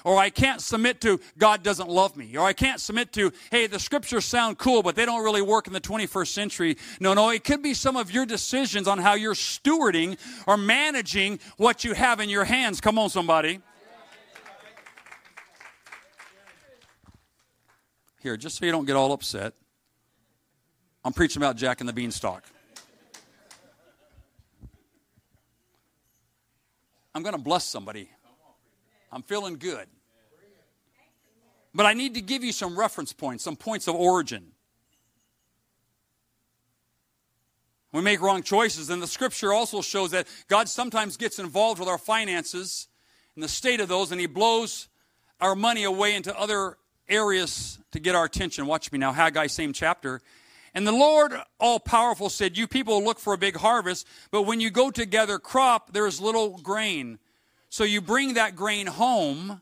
Or 0.05 0.19
I 0.19 0.29
can't 0.29 0.61
submit 0.61 1.01
to 1.01 1.19
God 1.35 1.63
doesn't 1.63 1.89
love 1.89 2.15
me. 2.15 2.37
Or 2.37 2.45
I 2.45 2.53
can't 2.53 2.79
submit 2.79 3.11
to, 3.13 3.33
hey, 3.49 3.65
the 3.65 3.79
scriptures 3.79 4.23
sound 4.23 4.59
cool, 4.59 4.83
but 4.83 4.95
they 4.95 5.03
don't 5.03 5.23
really 5.23 5.41
work 5.41 5.65
in 5.65 5.73
the 5.73 5.81
21st 5.81 6.27
century. 6.27 6.77
No, 6.99 7.15
no, 7.15 7.31
it 7.31 7.43
could 7.43 7.63
be 7.63 7.73
some 7.73 7.97
of 7.97 8.11
your 8.11 8.27
decisions 8.27 8.87
on 8.87 8.99
how 8.99 9.15
you're 9.15 9.33
stewarding 9.33 10.17
or 10.45 10.57
managing 10.57 11.39
what 11.57 11.83
you 11.83 11.93
have 11.93 12.19
in 12.19 12.29
your 12.29 12.43
hands. 12.43 12.79
Come 12.79 12.99
on, 12.99 13.09
somebody. 13.09 13.61
Here, 18.21 18.37
just 18.37 18.57
so 18.57 18.65
you 18.65 18.71
don't 18.71 18.85
get 18.85 18.95
all 18.95 19.11
upset, 19.11 19.55
I'm 21.05 21.13
preaching 21.13 21.39
about 21.39 21.55
Jack 21.55 21.81
and 21.81 21.87
the 21.87 21.93
Beanstalk. 21.93 22.43
I'm 27.13 27.21
going 27.21 27.35
to 27.35 27.41
bless 27.41 27.63
somebody. 27.63 28.09
I'm 29.11 29.21
feeling 29.21 29.57
good. 29.57 29.85
But 31.75 31.85
I 31.85 31.93
need 31.93 32.15
to 32.15 32.21
give 32.21 32.43
you 32.43 32.51
some 32.51 32.77
reference 32.77 33.13
points, 33.13 33.43
some 33.43 33.55
points 33.55 33.87
of 33.87 33.93
origin. 33.93 34.47
We 37.91 38.01
make 38.01 38.19
wrong 38.19 38.41
choices, 38.41 38.89
and 38.89 39.01
the 39.01 39.07
scripture 39.07 39.53
also 39.53 39.81
shows 39.81 40.09
that 40.11 40.27
God 40.47 40.67
sometimes 40.67 41.17
gets 41.17 41.37
involved 41.37 41.79
with 41.79 41.87
our 41.87 41.99
finances 41.99 42.87
and 43.35 43.43
the 43.43 43.47
state 43.47 43.79
of 43.79 43.87
those, 43.87 44.11
and 44.11 44.19
He 44.19 44.25
blows 44.25 44.87
our 45.39 45.55
money 45.55 45.83
away 45.83 46.15
into 46.15 46.37
other 46.37 46.77
areas 47.07 47.77
to 47.91 47.99
get 47.99 48.15
our 48.15 48.25
attention. 48.25 48.65
Watch 48.65 48.91
me 48.91 48.97
now, 48.97 49.13
Haggai, 49.13 49.47
same 49.47 49.71
chapter. 49.71 50.21
And 50.75 50.85
the 50.85 50.91
Lord, 50.91 51.33
all 51.57 51.79
powerful, 51.79 52.29
said, 52.29 52.57
You 52.57 52.67
people 52.67 53.01
look 53.01 53.17
for 53.17 53.33
a 53.33 53.37
big 53.37 53.55
harvest, 53.55 54.05
but 54.29 54.41
when 54.41 54.59
you 54.59 54.69
go 54.69 54.91
to 54.91 55.05
gather 55.05 55.39
crop, 55.39 55.93
there 55.93 56.05
is 56.05 56.19
little 56.19 56.57
grain. 56.57 57.17
So 57.69 57.85
you 57.85 58.01
bring 58.01 58.33
that 58.33 58.57
grain 58.57 58.87
home, 58.87 59.61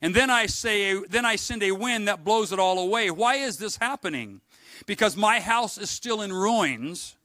and 0.00 0.14
then 0.14 0.30
I 0.30 0.46
say, 0.46 0.94
then 1.08 1.24
I 1.24 1.36
send 1.36 1.64
a 1.64 1.72
wind 1.72 2.06
that 2.06 2.24
blows 2.24 2.52
it 2.52 2.60
all 2.60 2.78
away. 2.78 3.10
Why 3.10 3.36
is 3.36 3.58
this 3.58 3.78
happening? 3.78 4.40
Because 4.86 5.16
my 5.16 5.40
house 5.40 5.76
is 5.76 5.90
still 5.90 6.22
in 6.22 6.32
ruins, 6.32 7.16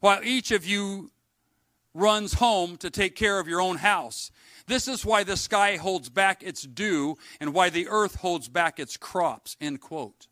while 0.00 0.22
each 0.24 0.50
of 0.50 0.64
you 0.64 1.10
runs 1.92 2.34
home 2.34 2.78
to 2.78 2.90
take 2.90 3.16
care 3.16 3.38
of 3.38 3.48
your 3.48 3.60
own 3.60 3.76
house. 3.76 4.30
This 4.66 4.88
is 4.88 5.04
why 5.04 5.24
the 5.24 5.36
sky 5.36 5.76
holds 5.76 6.08
back 6.08 6.42
its 6.42 6.62
dew 6.62 7.16
and 7.38 7.52
why 7.52 7.70
the 7.70 7.88
earth 7.88 8.16
holds 8.16 8.48
back 8.48 8.78
its 8.78 8.96
crops. 8.96 9.56
End 9.60 9.80
quote. 9.80 10.26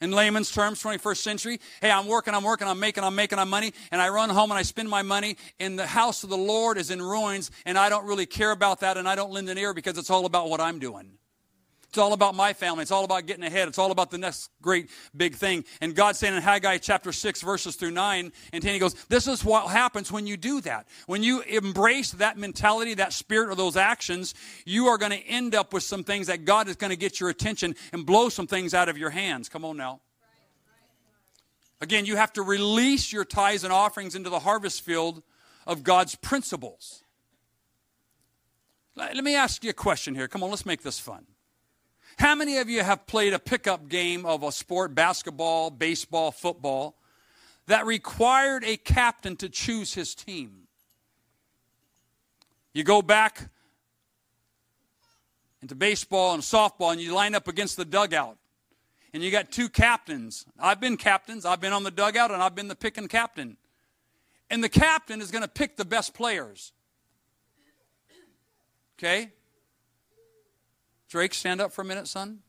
In 0.00 0.10
layman's 0.10 0.50
terms, 0.50 0.82
21st 0.82 1.16
century, 1.16 1.60
hey, 1.80 1.90
I'm 1.90 2.06
working, 2.06 2.34
I'm 2.34 2.44
working, 2.44 2.68
I'm 2.68 2.78
making, 2.78 3.02
I'm 3.02 3.14
making, 3.14 3.38
I'm 3.38 3.48
money, 3.48 3.72
and 3.90 4.02
I 4.02 4.10
run 4.10 4.28
home 4.28 4.50
and 4.50 4.58
I 4.58 4.62
spend 4.62 4.90
my 4.90 5.00
money, 5.00 5.38
and 5.58 5.78
the 5.78 5.86
house 5.86 6.22
of 6.22 6.28
the 6.28 6.36
Lord 6.36 6.76
is 6.76 6.90
in 6.90 7.00
ruins, 7.00 7.50
and 7.64 7.78
I 7.78 7.88
don't 7.88 8.04
really 8.04 8.26
care 8.26 8.50
about 8.50 8.80
that, 8.80 8.98
and 8.98 9.08
I 9.08 9.14
don't 9.14 9.30
lend 9.30 9.48
an 9.48 9.56
ear 9.56 9.72
because 9.72 9.96
it's 9.96 10.10
all 10.10 10.26
about 10.26 10.50
what 10.50 10.60
I'm 10.60 10.78
doing. 10.78 11.18
It's 11.88 11.98
all 11.98 12.12
about 12.12 12.34
my 12.34 12.52
family. 12.52 12.82
It's 12.82 12.90
all 12.90 13.04
about 13.04 13.26
getting 13.26 13.44
ahead. 13.44 13.68
It's 13.68 13.78
all 13.78 13.90
about 13.90 14.10
the 14.10 14.18
next 14.18 14.50
great 14.60 14.90
big 15.16 15.34
thing. 15.34 15.64
And 15.80 15.94
God's 15.94 16.18
saying 16.18 16.34
in 16.34 16.42
Haggai 16.42 16.78
chapter 16.78 17.12
6, 17.12 17.42
verses 17.42 17.76
through 17.76 17.92
9 17.92 18.32
and 18.52 18.62
10, 18.62 18.72
He 18.72 18.78
goes, 18.78 18.94
This 19.04 19.26
is 19.26 19.44
what 19.44 19.68
happens 19.68 20.12
when 20.12 20.26
you 20.26 20.36
do 20.36 20.60
that. 20.62 20.86
When 21.06 21.22
you 21.22 21.40
embrace 21.42 22.12
that 22.12 22.36
mentality, 22.36 22.94
that 22.94 23.12
spirit, 23.12 23.48
or 23.50 23.54
those 23.54 23.76
actions, 23.76 24.34
you 24.64 24.86
are 24.86 24.98
going 24.98 25.12
to 25.12 25.26
end 25.26 25.54
up 25.54 25.72
with 25.72 25.84
some 25.84 26.04
things 26.04 26.26
that 26.26 26.44
God 26.44 26.68
is 26.68 26.76
going 26.76 26.90
to 26.90 26.96
get 26.96 27.18
your 27.20 27.30
attention 27.30 27.74
and 27.92 28.04
blow 28.04 28.28
some 28.28 28.46
things 28.46 28.74
out 28.74 28.88
of 28.88 28.98
your 28.98 29.10
hands. 29.10 29.48
Come 29.48 29.64
on 29.64 29.76
now. 29.76 30.00
Again, 31.80 32.06
you 32.06 32.16
have 32.16 32.32
to 32.34 32.42
release 32.42 33.12
your 33.12 33.24
tithes 33.24 33.64
and 33.64 33.72
offerings 33.72 34.14
into 34.14 34.30
the 34.30 34.40
harvest 34.40 34.82
field 34.82 35.22
of 35.66 35.82
God's 35.82 36.14
principles. 36.14 37.02
Let 38.96 39.22
me 39.22 39.34
ask 39.34 39.62
you 39.62 39.70
a 39.70 39.74
question 39.74 40.14
here. 40.14 40.26
Come 40.26 40.42
on, 40.42 40.48
let's 40.48 40.64
make 40.64 40.82
this 40.82 40.98
fun. 40.98 41.26
How 42.16 42.34
many 42.34 42.56
of 42.58 42.70
you 42.70 42.82
have 42.82 43.06
played 43.06 43.34
a 43.34 43.38
pickup 43.38 43.88
game 43.88 44.24
of 44.24 44.42
a 44.42 44.50
sport, 44.50 44.94
basketball, 44.94 45.70
baseball, 45.70 46.30
football, 46.30 46.96
that 47.66 47.84
required 47.84 48.64
a 48.64 48.76
captain 48.78 49.36
to 49.36 49.48
choose 49.48 49.92
his 49.94 50.14
team? 50.14 50.66
You 52.72 52.84
go 52.84 53.02
back 53.02 53.50
into 55.60 55.74
baseball 55.74 56.34
and 56.34 56.42
softball 56.42 56.92
and 56.92 57.00
you 57.00 57.14
line 57.14 57.34
up 57.34 57.48
against 57.48 57.76
the 57.76 57.84
dugout. 57.84 58.38
And 59.12 59.22
you 59.22 59.30
got 59.30 59.50
two 59.50 59.68
captains. 59.68 60.44
I've 60.58 60.80
been 60.80 60.96
captains, 60.96 61.44
I've 61.44 61.60
been 61.60 61.72
on 61.72 61.84
the 61.84 61.90
dugout, 61.90 62.30
and 62.30 62.42
I've 62.42 62.54
been 62.54 62.68
the 62.68 62.76
picking 62.76 63.08
captain. 63.08 63.56
And 64.50 64.62
the 64.62 64.68
captain 64.68 65.20
is 65.20 65.30
going 65.30 65.42
to 65.42 65.48
pick 65.48 65.76
the 65.76 65.84
best 65.84 66.14
players. 66.14 66.72
Okay? 68.98 69.32
Drake, 71.08 71.34
stand 71.34 71.60
up 71.60 71.72
for 71.72 71.82
a 71.82 71.84
minute, 71.84 72.08
son. 72.08 72.40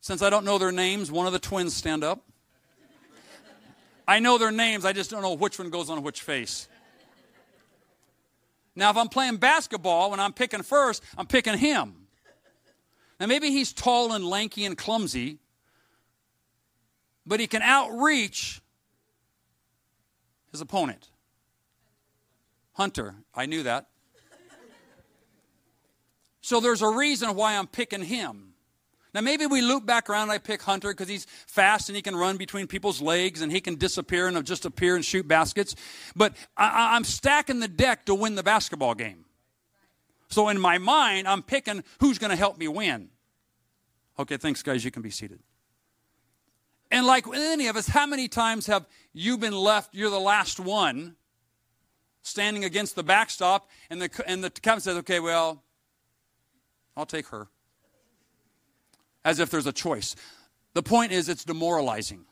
Since 0.00 0.22
I 0.22 0.30
don't 0.30 0.44
know 0.44 0.58
their 0.58 0.72
names, 0.72 1.10
one 1.10 1.26
of 1.26 1.32
the 1.32 1.38
twins 1.38 1.74
stand 1.74 2.04
up. 2.04 2.22
I 4.08 4.20
know 4.20 4.38
their 4.38 4.52
names, 4.52 4.84
I 4.84 4.92
just 4.92 5.10
don't 5.10 5.22
know 5.22 5.34
which 5.34 5.58
one 5.58 5.68
goes 5.68 5.90
on 5.90 6.02
which 6.02 6.22
face. 6.22 6.68
Now, 8.76 8.90
if 8.90 8.96
I'm 8.96 9.08
playing 9.08 9.38
basketball, 9.38 10.10
when 10.10 10.20
I'm 10.20 10.32
picking 10.32 10.62
first, 10.62 11.02
I'm 11.16 11.26
picking 11.26 11.56
him. 11.58 12.06
Now, 13.18 13.26
maybe 13.26 13.50
he's 13.50 13.72
tall 13.72 14.12
and 14.12 14.24
lanky 14.24 14.64
and 14.64 14.76
clumsy, 14.76 15.38
but 17.26 17.40
he 17.40 17.46
can 17.46 17.62
outreach 17.62 18.60
his 20.52 20.60
opponent. 20.60 21.08
Hunter, 22.74 23.16
I 23.34 23.46
knew 23.46 23.62
that. 23.62 23.88
So 26.46 26.60
there's 26.60 26.80
a 26.80 26.88
reason 26.88 27.34
why 27.34 27.56
I'm 27.56 27.66
picking 27.66 28.02
him. 28.02 28.52
Now, 29.12 29.20
maybe 29.20 29.46
we 29.46 29.62
loop 29.62 29.84
back 29.84 30.08
around 30.08 30.28
and 30.28 30.30
I 30.30 30.38
pick 30.38 30.62
Hunter 30.62 30.90
because 30.90 31.08
he's 31.08 31.24
fast 31.48 31.88
and 31.88 31.96
he 31.96 32.02
can 32.02 32.14
run 32.14 32.36
between 32.36 32.68
people's 32.68 33.02
legs 33.02 33.42
and 33.42 33.50
he 33.50 33.60
can 33.60 33.74
disappear 33.74 34.28
and 34.28 34.46
just 34.46 34.64
appear 34.64 34.94
and 34.94 35.04
shoot 35.04 35.26
baskets. 35.26 35.74
But 36.14 36.36
I, 36.56 36.94
I'm 36.94 37.02
stacking 37.02 37.58
the 37.58 37.66
deck 37.66 38.06
to 38.06 38.14
win 38.14 38.36
the 38.36 38.44
basketball 38.44 38.94
game. 38.94 39.24
So 40.28 40.48
in 40.48 40.60
my 40.60 40.78
mind, 40.78 41.26
I'm 41.26 41.42
picking 41.42 41.82
who's 41.98 42.16
going 42.16 42.30
to 42.30 42.36
help 42.36 42.58
me 42.58 42.68
win. 42.68 43.08
Okay, 44.16 44.36
thanks, 44.36 44.62
guys. 44.62 44.84
You 44.84 44.92
can 44.92 45.02
be 45.02 45.10
seated. 45.10 45.40
And 46.92 47.06
like 47.06 47.26
with 47.26 47.40
any 47.40 47.66
of 47.66 47.74
us, 47.74 47.88
how 47.88 48.06
many 48.06 48.28
times 48.28 48.68
have 48.68 48.86
you 49.12 49.36
been 49.36 49.56
left, 49.56 49.96
you're 49.96 50.10
the 50.10 50.20
last 50.20 50.60
one, 50.60 51.16
standing 52.22 52.64
against 52.64 52.94
the 52.94 53.02
backstop, 53.02 53.68
and 53.90 54.00
the, 54.00 54.22
and 54.28 54.44
the 54.44 54.50
captain 54.50 54.80
says, 54.80 54.96
okay, 54.98 55.18
well, 55.18 55.64
I'll 56.96 57.06
take 57.06 57.28
her. 57.28 57.48
As 59.24 59.38
if 59.38 59.50
there's 59.50 59.66
a 59.66 59.72
choice. 59.72 60.16
The 60.74 60.82
point 60.82 61.12
is, 61.12 61.28
it's 61.28 61.44
demoralizing. 61.44 62.24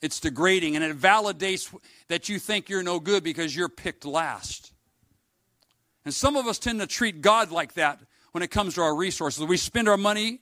It's 0.00 0.20
degrading, 0.20 0.76
and 0.76 0.84
it 0.84 0.98
validates 0.98 1.74
that 2.08 2.28
you 2.28 2.38
think 2.38 2.68
you're 2.68 2.82
no 2.82 2.98
good 2.98 3.22
because 3.22 3.54
you're 3.54 3.68
picked 3.68 4.04
last. 4.04 4.72
And 6.04 6.14
some 6.14 6.36
of 6.36 6.46
us 6.46 6.58
tend 6.58 6.80
to 6.80 6.86
treat 6.86 7.20
God 7.20 7.50
like 7.50 7.74
that 7.74 8.00
when 8.32 8.42
it 8.42 8.50
comes 8.50 8.74
to 8.74 8.80
our 8.80 8.94
resources. 8.94 9.44
We 9.44 9.58
spend 9.58 9.88
our 9.88 9.98
money, 9.98 10.40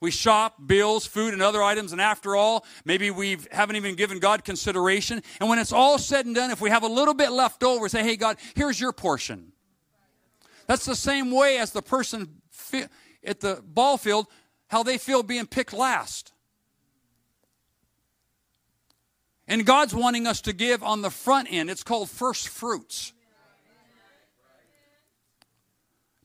we 0.00 0.10
shop, 0.10 0.54
bills, 0.66 1.04
food, 1.04 1.34
and 1.34 1.42
other 1.42 1.62
items, 1.62 1.92
and 1.92 2.00
after 2.00 2.34
all, 2.34 2.64
maybe 2.84 3.10
we 3.10 3.36
haven't 3.50 3.76
even 3.76 3.96
given 3.96 4.18
God 4.20 4.44
consideration. 4.44 5.22
And 5.40 5.50
when 5.50 5.58
it's 5.58 5.72
all 5.72 5.98
said 5.98 6.24
and 6.24 6.34
done, 6.34 6.50
if 6.50 6.60
we 6.60 6.70
have 6.70 6.84
a 6.84 6.88
little 6.88 7.14
bit 7.14 7.32
left 7.32 7.62
over, 7.62 7.88
say, 7.88 8.02
hey, 8.02 8.16
God, 8.16 8.38
here's 8.54 8.80
your 8.80 8.92
portion. 8.92 9.52
That's 10.68 10.84
the 10.84 10.94
same 10.94 11.32
way 11.32 11.58
as 11.58 11.72
the 11.72 11.82
person 11.82 12.42
at 13.24 13.40
the 13.40 13.62
ball 13.66 13.96
field, 13.96 14.26
how 14.68 14.82
they 14.82 14.98
feel 14.98 15.22
being 15.22 15.46
picked 15.46 15.72
last. 15.72 16.32
And 19.48 19.64
God's 19.64 19.94
wanting 19.94 20.26
us 20.26 20.42
to 20.42 20.52
give 20.52 20.82
on 20.82 21.00
the 21.00 21.10
front 21.10 21.48
end. 21.50 21.70
It's 21.70 21.82
called 21.82 22.10
first 22.10 22.48
fruits. 22.50 23.14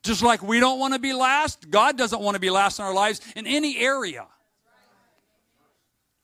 Just 0.03 0.21
like 0.21 0.43
we 0.43 0.59
don't 0.59 0.77
want 0.77 0.93
to 0.93 0.99
be 0.99 1.13
last, 1.13 1.69
God 1.69 1.97
doesn't 1.97 2.21
want 2.21 2.35
to 2.35 2.41
be 2.41 2.49
last 2.49 2.79
in 2.79 2.85
our 2.85 2.93
lives 2.93 3.21
in 3.37 3.47
any 3.47 3.79
area. 3.79 4.27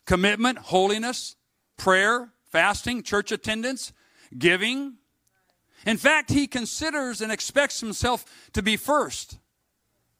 Commitment, 0.06 0.58
holiness, 0.58 1.38
prayer, 1.78 2.34
fasting, 2.50 3.02
church 3.02 3.32
attendance, 3.32 3.94
giving. 4.38 4.99
In 5.86 5.98
fact, 5.98 6.32
he 6.32 6.48
considers 6.48 7.22
and 7.22 7.32
expects 7.32 7.80
himself 7.80 8.26
to 8.54 8.62
be 8.62 8.76
first. 8.78 9.38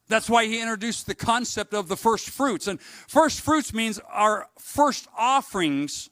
That's 0.08 0.28
why 0.28 0.46
he 0.46 0.60
introduced 0.60 1.06
the 1.06 1.14
concept 1.14 1.72
of 1.72 1.88
the 1.88 1.96
first 1.96 2.30
fruits. 2.30 2.66
And 2.66 2.80
first 2.80 3.40
fruits 3.40 3.72
means 3.72 4.00
our 4.08 4.48
first 4.58 5.06
offerings 5.16 6.10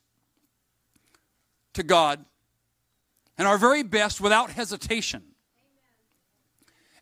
to 1.73 1.83
God 1.83 2.25
and 3.37 3.49
our 3.49 3.59
very 3.59 3.83
best 3.83 4.21
without 4.21 4.51
hesitation 4.51 5.23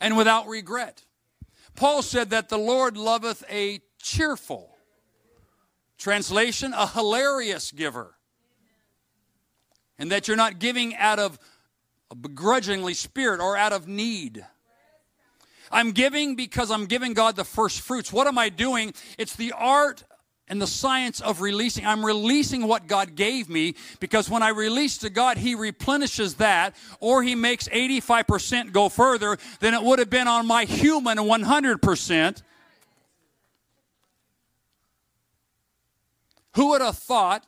and 0.00 0.16
without 0.16 0.46
regret. 0.46 1.02
Paul 1.74 2.02
said 2.02 2.30
that 2.30 2.48
the 2.48 2.58
Lord 2.58 2.96
loveth 2.96 3.44
a 3.50 3.80
cheerful, 4.00 4.76
translation, 5.98 6.72
a 6.72 6.86
hilarious 6.86 7.72
giver. 7.72 8.14
And 9.98 10.10
that 10.10 10.28
you're 10.28 10.36
not 10.36 10.58
giving 10.58 10.94
out 10.96 11.18
of 11.18 11.38
a 12.10 12.14
begrudgingly 12.14 12.94
spirit 12.94 13.40
or 13.40 13.56
out 13.56 13.72
of 13.72 13.88
need. 13.88 14.44
I'm 15.70 15.92
giving 15.92 16.36
because 16.36 16.70
I'm 16.70 16.86
giving 16.86 17.12
God 17.12 17.36
the 17.36 17.44
first 17.44 17.80
fruits. 17.80 18.12
What 18.12 18.26
am 18.26 18.38
I 18.38 18.48
doing? 18.48 18.94
It's 19.18 19.34
the 19.34 19.52
art 19.52 20.04
and 20.48 20.62
the 20.62 20.66
science 20.66 21.20
of 21.20 21.40
releasing. 21.40 21.84
I'm 21.84 22.04
releasing 22.04 22.68
what 22.68 22.86
God 22.86 23.16
gave 23.16 23.48
me 23.48 23.75
because 23.98 24.30
when 24.30 24.42
I 24.42 24.50
release 24.50 24.98
to 24.98 25.10
God, 25.10 25.38
He 25.38 25.54
replenishes 25.54 26.36
that 26.36 26.76
or 27.00 27.22
He 27.22 27.34
makes 27.34 27.68
85% 27.68 28.72
go 28.72 28.88
further 28.88 29.38
than 29.60 29.75
it 29.75 29.82
would 29.82 29.98
have 29.98 30.10
been 30.10 30.28
on 30.28 30.46
my 30.46 30.64
human 30.64 31.18
100%. 31.18 32.42
Who 36.54 36.70
would 36.70 36.80
have 36.80 36.96
thought 36.96 37.44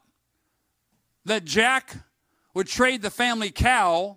that 1.25 1.45
Jack 1.45 1.97
would 2.53 2.67
trade 2.67 3.03
the 3.03 3.11
family 3.11 3.51
cow 3.51 4.17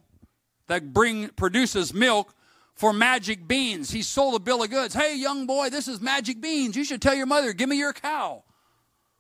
that 0.68 0.94
bring 0.94 1.30
produces 1.30 1.94
milk 1.94 2.34
for 2.76 2.94
magic 2.94 3.48
beans. 3.48 3.92
He 3.92 4.02
sold 4.02 4.36
a 4.36 4.40
bill 4.40 4.64
of 4.64 4.70
goods. 4.70 4.94
Hey, 4.94 5.16
young 5.16 5.46
boy, 5.46 5.70
this 5.70 5.88
is 5.88 6.02
magic 6.02 6.42
beans. 6.42 6.76
You 6.76 6.84
should 6.84 7.02
tell 7.02 7.14
your 7.14 7.26
mother, 7.26 7.54
give 7.54 7.70
me 7.70 7.78
your 7.78 7.94
cow. 7.94 8.44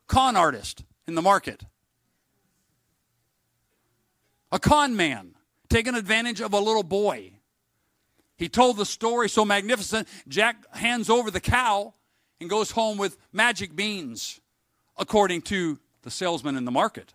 Con 0.07 0.35
artist 0.35 0.83
in 1.07 1.15
the 1.15 1.21
market. 1.21 1.63
A 4.51 4.59
con 4.59 4.95
man 4.95 5.35
taking 5.69 5.95
advantage 5.95 6.41
of 6.41 6.53
a 6.53 6.59
little 6.59 6.83
boy. 6.83 7.31
He 8.35 8.49
told 8.49 8.77
the 8.77 8.85
story 8.85 9.29
so 9.29 9.45
magnificent. 9.45 10.07
Jack 10.27 10.75
hands 10.75 11.09
over 11.09 11.31
the 11.31 11.39
cow 11.39 11.93
and 12.39 12.49
goes 12.49 12.71
home 12.71 12.97
with 12.97 13.17
magic 13.31 13.75
beans, 13.75 14.41
according 14.97 15.43
to 15.43 15.79
the 16.01 16.11
salesman 16.11 16.57
in 16.57 16.65
the 16.65 16.71
market. 16.71 17.13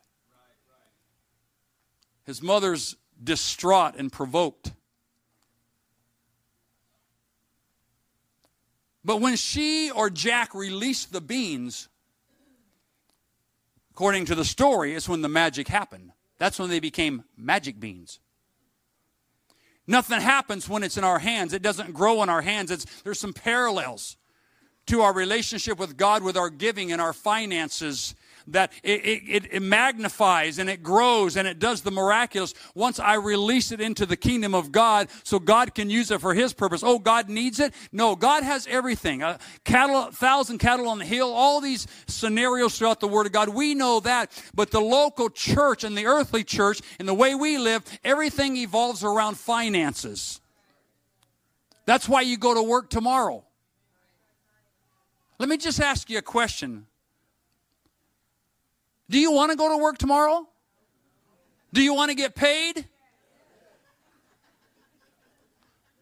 His 2.24 2.40
mother's 2.42 2.96
distraught 3.22 3.94
and 3.96 4.12
provoked. 4.12 4.72
But 9.04 9.20
when 9.20 9.36
she 9.36 9.90
or 9.90 10.10
Jack 10.10 10.54
released 10.54 11.12
the 11.12 11.20
beans, 11.20 11.88
according 13.92 14.24
to 14.26 14.34
the 14.34 14.44
story, 14.44 14.94
is 14.94 15.08
when 15.08 15.22
the 15.22 15.28
magic 15.28 15.68
happened. 15.68 16.10
That's 16.38 16.58
when 16.58 16.68
they 16.68 16.80
became 16.80 17.24
magic 17.36 17.78
beans. 17.78 18.18
Nothing 19.86 20.20
happens 20.20 20.68
when 20.68 20.82
it's 20.82 20.96
in 20.96 21.04
our 21.04 21.20
hands. 21.20 21.52
It 21.52 21.62
doesn't 21.62 21.94
grow 21.94 22.22
in 22.22 22.28
our 22.28 22.42
hands. 22.42 22.72
It's, 22.72 22.84
there's 23.02 23.20
some 23.20 23.32
parallels 23.32 24.16
to 24.86 25.02
our 25.02 25.12
relationship 25.12 25.78
with 25.78 25.96
God, 25.96 26.22
with 26.22 26.36
our 26.36 26.50
giving 26.50 26.90
and 26.90 27.00
our 27.00 27.12
finances 27.12 28.14
that 28.48 28.72
it, 28.82 29.00
it, 29.04 29.48
it, 29.52 29.62
magnifies 29.62 30.58
and 30.58 30.70
it 30.70 30.82
grows 30.82 31.36
and 31.36 31.48
it 31.48 31.58
does 31.58 31.82
the 31.82 31.90
miraculous 31.90 32.54
once 32.74 33.00
I 33.00 33.14
release 33.14 33.72
it 33.72 33.80
into 33.80 34.06
the 34.06 34.16
kingdom 34.16 34.54
of 34.54 34.70
God 34.70 35.08
so 35.24 35.38
God 35.38 35.74
can 35.74 35.90
use 35.90 36.10
it 36.10 36.20
for 36.20 36.34
His 36.34 36.52
purpose. 36.52 36.82
Oh, 36.84 36.98
God 36.98 37.28
needs 37.28 37.58
it? 37.60 37.74
No, 37.92 38.14
God 38.14 38.42
has 38.42 38.66
everything. 38.68 39.22
A 39.22 39.38
cattle, 39.64 40.10
thousand 40.12 40.58
cattle 40.58 40.88
on 40.88 40.98
the 40.98 41.04
hill, 41.04 41.32
all 41.32 41.60
these 41.60 41.86
scenarios 42.06 42.78
throughout 42.78 43.00
the 43.00 43.08
Word 43.08 43.26
of 43.26 43.32
God. 43.32 43.48
We 43.48 43.74
know 43.74 44.00
that. 44.00 44.30
But 44.54 44.70
the 44.70 44.80
local 44.80 45.28
church 45.28 45.84
and 45.84 45.96
the 45.96 46.06
earthly 46.06 46.44
church 46.44 46.80
and 46.98 47.08
the 47.08 47.14
way 47.14 47.34
we 47.34 47.58
live, 47.58 47.84
everything 48.04 48.56
evolves 48.56 49.02
around 49.02 49.38
finances. 49.38 50.40
That's 51.84 52.08
why 52.08 52.22
you 52.22 52.36
go 52.36 52.54
to 52.54 52.62
work 52.62 52.90
tomorrow. 52.90 53.44
Let 55.38 55.48
me 55.48 55.56
just 55.56 55.80
ask 55.80 56.08
you 56.10 56.18
a 56.18 56.22
question. 56.22 56.86
Do 59.08 59.18
you 59.18 59.32
want 59.32 59.52
to 59.52 59.56
go 59.56 59.68
to 59.70 59.76
work 59.76 59.98
tomorrow? 59.98 60.48
Do 61.72 61.82
you 61.82 61.94
want 61.94 62.10
to 62.10 62.14
get 62.14 62.34
paid? 62.34 62.88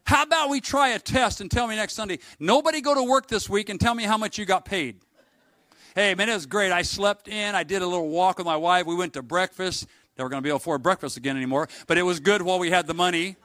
How 0.05 0.23
about 0.23 0.49
we 0.49 0.61
try 0.61 0.89
a 0.89 0.99
test 0.99 1.41
and 1.41 1.49
tell 1.49 1.67
me 1.67 1.75
next 1.75 1.93
Sunday, 1.93 2.19
nobody 2.39 2.79
go 2.79 2.93
to 2.93 3.03
work 3.03 3.27
this 3.27 3.49
week 3.49 3.69
and 3.69 3.79
tell 3.79 3.95
me 3.95 4.03
how 4.03 4.17
much 4.17 4.37
you 4.37 4.45
got 4.45 4.63
paid? 4.63 5.01
Hey, 5.95 6.13
man, 6.13 6.29
it 6.29 6.33
was 6.33 6.45
great. 6.45 6.71
I 6.71 6.83
slept 6.83 7.27
in. 7.27 7.55
I 7.55 7.63
did 7.63 7.81
a 7.81 7.87
little 7.87 8.09
walk 8.09 8.37
with 8.37 8.45
my 8.45 8.57
wife. 8.57 8.85
We 8.85 8.95
went 8.95 9.13
to 9.13 9.23
breakfast. 9.23 9.87
Never 10.17 10.29
going 10.29 10.41
to 10.41 10.43
be 10.43 10.49
able 10.49 10.59
to 10.59 10.63
afford 10.63 10.83
breakfast 10.83 11.17
again 11.17 11.35
anymore, 11.35 11.67
but 11.87 11.97
it 11.97 12.03
was 12.03 12.19
good 12.19 12.41
while 12.41 12.59
we 12.59 12.69
had 12.69 12.87
the 12.87 12.93
money. 12.93 13.35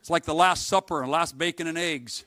It's 0.00 0.10
like 0.10 0.24
the 0.24 0.34
Last 0.34 0.66
Supper, 0.66 1.00
and 1.00 1.10
last 1.10 1.38
bacon 1.38 1.66
and 1.66 1.78
eggs. 1.78 2.24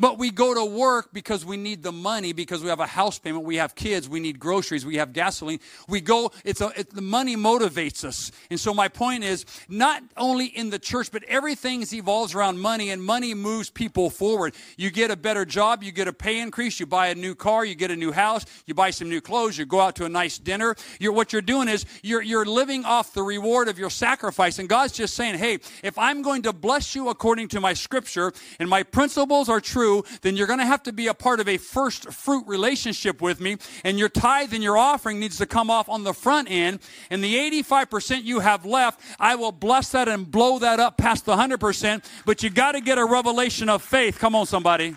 But 0.00 0.16
we 0.16 0.30
go 0.30 0.54
to 0.54 0.64
work 0.64 1.08
because 1.12 1.44
we 1.44 1.56
need 1.56 1.82
the 1.82 1.90
money, 1.90 2.32
because 2.32 2.62
we 2.62 2.68
have 2.68 2.78
a 2.78 2.86
house 2.86 3.18
payment, 3.18 3.44
we 3.44 3.56
have 3.56 3.74
kids, 3.74 4.08
we 4.08 4.20
need 4.20 4.38
groceries, 4.38 4.86
we 4.86 4.96
have 4.98 5.12
gasoline. 5.12 5.58
We 5.88 6.00
go, 6.00 6.30
it's 6.44 6.60
a, 6.60 6.72
the 6.92 7.02
money 7.02 7.36
motivates 7.36 8.04
us. 8.04 8.30
And 8.48 8.60
so 8.60 8.72
my 8.72 8.86
point 8.86 9.24
is, 9.24 9.44
not 9.68 10.04
only 10.16 10.46
in 10.46 10.70
the 10.70 10.78
church, 10.78 11.10
but 11.10 11.24
everything 11.24 11.84
evolves 11.92 12.32
around 12.32 12.60
money, 12.60 12.90
and 12.90 13.02
money 13.02 13.34
moves 13.34 13.70
people 13.70 14.08
forward. 14.08 14.54
You 14.76 14.92
get 14.92 15.10
a 15.10 15.16
better 15.16 15.44
job, 15.44 15.82
you 15.82 15.90
get 15.90 16.06
a 16.06 16.12
pay 16.12 16.38
increase, 16.38 16.78
you 16.78 16.86
buy 16.86 17.08
a 17.08 17.16
new 17.16 17.34
car, 17.34 17.64
you 17.64 17.74
get 17.74 17.90
a 17.90 17.96
new 17.96 18.12
house, 18.12 18.46
you 18.66 18.74
buy 18.74 18.90
some 18.90 19.08
new 19.08 19.20
clothes, 19.20 19.58
you 19.58 19.66
go 19.66 19.80
out 19.80 19.96
to 19.96 20.04
a 20.04 20.08
nice 20.08 20.38
dinner. 20.38 20.76
You're, 21.00 21.12
what 21.12 21.32
you're 21.32 21.42
doing 21.42 21.66
is 21.66 21.84
you're, 22.04 22.22
you're 22.22 22.46
living 22.46 22.84
off 22.84 23.14
the 23.14 23.24
reward 23.24 23.66
of 23.66 23.80
your 23.80 23.90
sacrifice. 23.90 24.60
And 24.60 24.68
God's 24.68 24.92
just 24.92 25.14
saying, 25.14 25.38
hey, 25.38 25.58
if 25.82 25.98
I'm 25.98 26.22
going 26.22 26.42
to 26.42 26.52
bless 26.52 26.94
you 26.94 27.08
according 27.08 27.48
to 27.48 27.60
my 27.60 27.72
scripture, 27.72 28.32
and 28.60 28.68
my 28.68 28.84
principles 28.84 29.48
are 29.48 29.60
true, 29.60 29.87
true, 29.88 30.04
then 30.22 30.36
you're 30.36 30.46
going 30.46 30.58
to 30.58 30.66
have 30.66 30.82
to 30.84 30.92
be 30.92 31.06
a 31.06 31.14
part 31.14 31.40
of 31.40 31.48
a 31.48 31.56
first 31.56 32.12
fruit 32.12 32.44
relationship 32.46 33.20
with 33.20 33.40
me. 33.40 33.56
And 33.84 33.98
your 33.98 34.08
tithe 34.08 34.52
and 34.52 34.62
your 34.62 34.76
offering 34.76 35.18
needs 35.18 35.38
to 35.38 35.46
come 35.46 35.70
off 35.70 35.88
on 35.88 36.04
the 36.04 36.14
front 36.14 36.50
end. 36.50 36.80
And 37.10 37.22
the 37.22 37.34
85% 37.62 38.24
you 38.24 38.40
have 38.40 38.64
left, 38.64 39.00
I 39.18 39.34
will 39.34 39.52
bless 39.52 39.90
that 39.92 40.08
and 40.08 40.30
blow 40.30 40.58
that 40.58 40.80
up 40.80 40.96
past 40.96 41.24
the 41.24 41.36
100%. 41.36 42.04
But 42.24 42.42
you 42.42 42.50
got 42.50 42.72
to 42.72 42.80
get 42.80 42.98
a 42.98 43.04
revelation 43.04 43.68
of 43.68 43.82
faith. 43.82 44.18
Come 44.18 44.34
on, 44.34 44.46
somebody. 44.46 44.96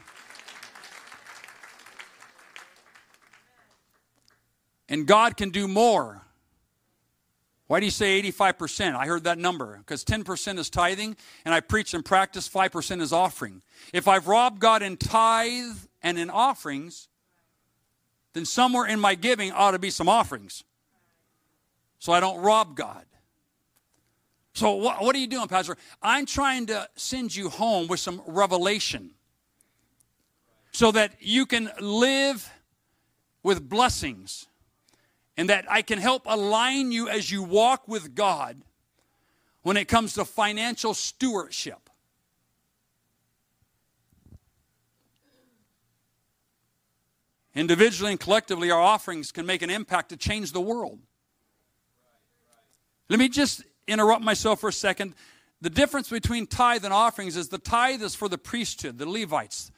And 4.89 5.08
God 5.08 5.38
can 5.38 5.51
do 5.51 5.67
more. 5.69 6.21
Why 7.72 7.80
do 7.80 7.86
you 7.86 7.92
say 7.92 8.22
85%? 8.22 8.98
I 8.98 9.06
heard 9.06 9.24
that 9.24 9.38
number 9.38 9.78
because 9.78 10.04
10% 10.04 10.60
is 10.60 10.70
tithing, 10.70 11.16
and 11.46 11.56
I 11.56 11.62
preach 11.62 11.94
and 11.94 12.04
practice, 12.04 12.50
5% 12.50 13.00
is 13.00 13.14
offering. 13.14 13.62
If 13.94 14.10
I've 14.10 14.28
robbed 14.28 14.60
God 14.60 14.82
in 14.82 14.98
tithe 14.98 15.78
and 16.04 16.20
in 16.20 16.30
offerings, 16.30 17.08
then 18.34 18.44
somewhere 18.44 18.86
in 18.88 19.00
my 19.00 19.16
giving 19.16 19.54
ought 19.54 19.72
to 19.72 19.80
be 19.80 19.90
some 19.90 20.10
offerings. 20.10 20.66
So 21.98 22.12
I 22.12 22.20
don't 22.20 22.42
rob 22.42 22.76
God. 22.76 23.06
So, 24.54 24.74
what, 24.74 25.02
what 25.02 25.16
are 25.16 25.20
you 25.20 25.28
doing, 25.28 25.48
Pastor? 25.48 25.78
I'm 26.04 26.26
trying 26.26 26.66
to 26.66 26.90
send 26.98 27.34
you 27.34 27.48
home 27.48 27.88
with 27.88 28.02
some 28.02 28.22
revelation 28.28 29.12
so 30.74 30.92
that 30.92 31.14
you 31.22 31.46
can 31.46 31.72
live 31.80 32.52
with 33.44 33.70
blessings 33.70 34.48
and 35.38 35.50
that 35.50 35.65
I 35.70 35.82
can 35.82 36.00
help 36.00 36.24
align 36.26 36.91
you 36.91 37.10
as 37.10 37.32
you 37.32 37.44
walk 37.44 37.88
with 37.88 38.15
God 38.15 38.62
when 39.63 39.78
it 39.78 39.88
comes 39.88 40.13
to 40.13 40.26
financial 40.26 40.94
stewardship. 40.94 41.89
Individually 47.54 48.12
and 48.12 48.20
collectively, 48.20 48.72
our 48.72 48.80
offerings 48.80 49.32
can 49.32 49.46
make 49.46 49.62
an 49.62 49.70
impact 49.70 50.10
to 50.10 50.17
change 50.17 50.52
the 50.52 50.62
world. 50.62 51.00
Let 53.10 53.20
me 53.20 53.28
just 53.28 53.63
interrupt 53.88 54.24
myself 54.24 54.62
for 54.62 54.70
a 54.70 54.74
second. 54.74 55.15
The 55.60 55.70
difference 55.70 56.10
between 56.10 56.48
tithe 56.48 56.86
and 56.86 56.94
offerings 56.94 57.36
is 57.36 57.50
the 57.50 57.58
tithe 57.58 58.02
is 58.02 58.15
for 58.15 58.30
the 58.30 58.38
priesthood, 58.38 58.98
the 58.98 59.10
Levites, 59.10 59.70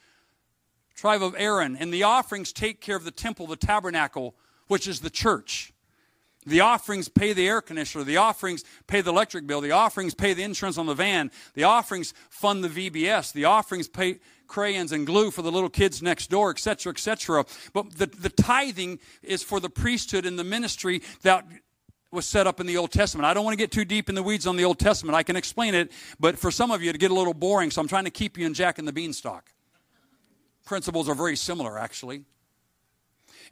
tribe 0.94 1.22
of 1.22 1.34
Aaron, 1.36 1.76
and 1.76 1.92
the 1.92 2.04
offerings 2.04 2.52
take 2.52 2.80
care 2.80 2.96
of 2.96 3.04
the 3.04 3.10
temple, 3.10 3.48
the 3.48 3.56
tabernacle, 3.56 4.36
which 4.68 4.86
is 4.86 5.00
the 5.00 5.10
church. 5.10 5.72
The 6.46 6.60
offerings 6.60 7.08
pay 7.08 7.32
the 7.32 7.48
air 7.48 7.60
conditioner. 7.60 8.04
The 8.04 8.18
offerings 8.18 8.64
pay 8.86 9.00
the 9.00 9.10
electric 9.10 9.46
bill. 9.46 9.60
The 9.60 9.70
offerings 9.70 10.14
pay 10.14 10.34
the 10.34 10.42
insurance 10.42 10.76
on 10.76 10.86
the 10.86 10.94
van. 10.94 11.30
The 11.54 11.64
offerings 11.64 12.12
fund 12.28 12.62
the 12.62 12.68
VBS. 12.68 13.32
The 13.32 13.46
offerings 13.46 13.88
pay 13.88 14.18
crayons 14.46 14.92
and 14.92 15.06
glue 15.06 15.30
for 15.30 15.40
the 15.40 15.50
little 15.50 15.70
kids 15.70 16.02
next 16.02 16.28
door, 16.28 16.50
etc., 16.50 16.92
etc. 16.92 17.46
But 17.72 17.96
the, 17.96 18.06
the 18.06 18.28
tithing 18.28 18.98
is 19.22 19.42
for 19.42 19.58
the 19.58 19.70
priesthood 19.70 20.26
and 20.26 20.38
the 20.38 20.44
ministry 20.44 21.00
that 21.22 21.46
was 22.10 22.26
set 22.26 22.46
up 22.46 22.60
in 22.60 22.66
the 22.66 22.76
Old 22.76 22.92
Testament. 22.92 23.26
I 23.26 23.34
don't 23.34 23.44
want 23.44 23.54
to 23.54 23.62
get 23.62 23.72
too 23.72 23.84
deep 23.84 24.08
in 24.08 24.14
the 24.14 24.22
weeds 24.22 24.46
on 24.46 24.56
the 24.56 24.64
Old 24.64 24.78
Testament. 24.78 25.16
I 25.16 25.22
can 25.22 25.36
explain 25.36 25.74
it, 25.74 25.90
but 26.20 26.38
for 26.38 26.50
some 26.50 26.70
of 26.70 26.82
you, 26.82 26.92
to 26.92 26.98
get 26.98 27.10
a 27.10 27.14
little 27.14 27.34
boring, 27.34 27.70
so 27.70 27.80
I'm 27.80 27.88
trying 27.88 28.04
to 28.04 28.10
keep 28.10 28.38
you 28.38 28.46
in 28.46 28.54
Jack 28.54 28.78
and 28.78 28.86
the 28.86 28.92
Beanstalk. 28.92 29.50
Principles 30.64 31.08
are 31.08 31.14
very 31.14 31.36
similar, 31.36 31.78
actually. 31.78 32.24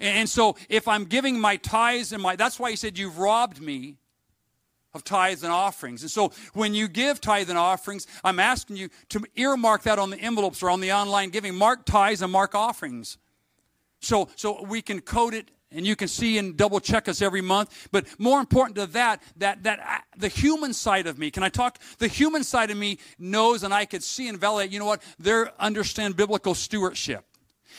And 0.03 0.29
so 0.29 0.57
if 0.69 0.89
I'm 0.89 1.05
giving 1.05 1.39
my 1.41 1.57
tithes 1.57 2.13
and 2.13 2.21
my, 2.21 2.35
that's 2.35 2.59
why 2.59 2.71
he 2.71 2.77
said, 2.77 2.99
You've 2.99 3.19
robbed 3.19 3.63
me 3.63 3.97
of 4.95 5.05
tithes 5.05 5.43
and 5.43 5.53
offerings. 5.53 6.03
And 6.03 6.11
so 6.11 6.33
when 6.53 6.75
you 6.75 6.89
give 6.89 7.21
tithes 7.21 7.49
and 7.49 7.59
offerings, 7.59 8.07
I'm 8.23 8.39
asking 8.39 8.77
you 8.77 8.91
to 9.11 9.25
earmark 9.37 9.85
that 9.85 9.99
on 9.99 10.11
the 10.11 10.19
envelopes 10.19 10.63
or 10.63 10.69
on 10.71 10.81
the 10.81 10.93
online 10.93 11.31
giving. 11.31 11.55
Mark 11.55 11.87
tithes 11.87 12.21
and 12.21 12.31
mark 12.31 12.55
offerings. 12.55 13.17
So, 14.01 14.29
so 14.35 14.63
we 14.65 14.83
can 14.83 15.01
code 15.01 15.35
it 15.35 15.51
and 15.71 15.87
you 15.87 15.97
can 15.97 16.09
see 16.09 16.37
and 16.37 16.57
double 16.57 16.81
check 16.81 17.09
us 17.09 17.23
every 17.23 17.41
month. 17.41 17.89
But 17.93 18.07
more 18.19 18.41
important 18.41 18.77
to 18.77 18.87
that, 18.89 19.23
that, 19.37 19.63
that 19.63 19.81
I, 19.81 20.01
the 20.19 20.29
human 20.29 20.75
side 20.75 21.07
of 21.07 21.17
me, 21.17 21.31
can 21.31 21.43
I 21.43 21.49
talk? 21.49 21.79
The 21.99 22.09
human 22.09 22.45
side 22.45 22.71
of 22.71 22.77
me 22.77 22.99
knows 23.19 23.63
and 23.63 23.73
I 23.73 23.85
could 23.85 24.03
see 24.03 24.29
and 24.29 24.39
validate, 24.39 24.73
you 24.73 24.81
know 24.81 24.85
what? 24.85 25.03
They 25.19 25.45
understand 25.59 26.17
biblical 26.17 26.55
stewardship. 26.55 27.25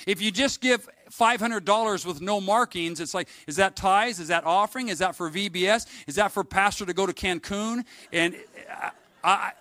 If 0.08 0.22
you 0.22 0.32
just 0.32 0.62
give 0.62 0.90
$500 1.12 2.06
with 2.06 2.22
no 2.22 2.42
markings, 2.42 3.00
it's 3.00 3.14
like, 3.14 3.28
is 3.48 3.56
that 3.58 3.76
tithes? 3.76 4.20
Is 4.20 4.30
that 4.30 4.46
offering? 4.46 4.90
Is 4.90 5.00
that 5.00 5.16
for 5.16 5.30
VBS? 5.30 5.88
Is 6.08 6.16
that 6.16 6.32
for 6.32 6.44
pastor 6.44 6.86
to 6.86 6.94
go 6.94 7.06
to 7.06 7.14
Cancun? 7.14 7.86
And 8.12 8.36
I, 8.72 8.92
I, 9.24 9.52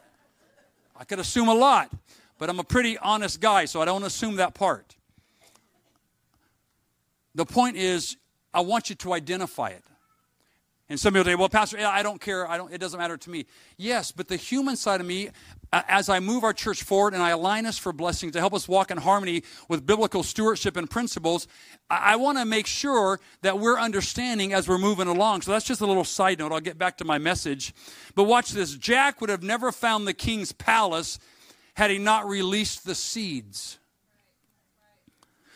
I 0.97 1.05
could 1.05 1.19
assume 1.19 1.49
a 1.49 1.55
lot, 1.55 1.91
but 2.39 2.49
I'm 2.49 2.59
a 2.59 2.65
pretty 2.65 2.99
honest 2.99 3.41
guy, 3.41 3.65
so 3.65 3.81
I 3.83 3.85
don't 3.85 4.05
assume 4.05 4.37
that 4.37 4.55
part. 4.55 4.97
The 7.35 7.47
point 7.47 7.77
is, 7.77 8.17
I 8.53 8.61
want 8.61 8.91
you 8.91 8.97
to 8.97 9.13
identify 9.15 9.69
it. 9.69 9.85
And 10.93 11.01
some 11.01 11.15
people 11.15 11.25
say, 11.25 11.35
well, 11.37 11.49
Pastor, 11.49 11.79
I 11.79 12.03
don't 12.03 12.21
care. 12.21 12.47
I 12.47 12.59
don't, 12.59 12.71
it 12.71 12.77
doesn't 12.77 13.01
matter 13.01 13.17
to 13.17 13.31
me. 13.31 13.47
Yes, 13.79 14.13
but 14.13 14.29
the 14.29 14.37
human 14.37 14.77
side 14.77 15.01
of 15.01 15.07
me, 15.07 15.31
uh, 15.73 15.81
as 15.89 16.11
I 16.11 16.21
move 16.21 16.45
our 16.45 16.53
church 16.53 16.83
forward 16.83 17.15
and 17.15 17.23
I 17.23 17.31
align 17.31 17.65
us 17.65 17.79
for 17.79 17.95
blessings 17.95 18.35
to 18.35 18.41
help 18.41 18.53
us 18.53 18.69
walk 18.69 18.91
in 18.91 18.99
harmony 18.99 19.43
with 19.71 19.87
biblical 19.87 20.23
stewardship 20.23 20.77
and 20.77 20.91
principles, 20.91 21.49
I, 21.89 22.13
I 22.13 22.17
want 22.17 22.37
to 22.37 22.45
make 22.45 22.67
sure 22.67 23.21
that 23.41 23.59
we're 23.59 23.79
understanding 23.79 24.53
as 24.53 24.69
we're 24.69 24.77
moving 24.77 25.09
along. 25.09 25.41
So 25.41 25.53
that's 25.53 25.65
just 25.65 25.81
a 25.81 25.87
little 25.87 26.05
side 26.05 26.41
note. 26.41 26.53
I'll 26.53 26.61
get 26.61 26.77
back 26.77 26.99
to 26.99 27.07
my 27.07 27.17
message. 27.17 27.73
But 28.15 28.25
watch 28.25 28.51
this 28.51 28.77
Jack 28.77 29.23
would 29.23 29.31
have 29.31 29.43
never 29.43 29.73
found 29.73 30.07
the 30.07 30.13
king's 30.13 30.53
palace 30.53 31.19
had 31.73 31.91
he 31.91 31.97
not 31.97 32.29
released 32.29 32.85
the 32.85 32.95
seeds. 32.95 33.79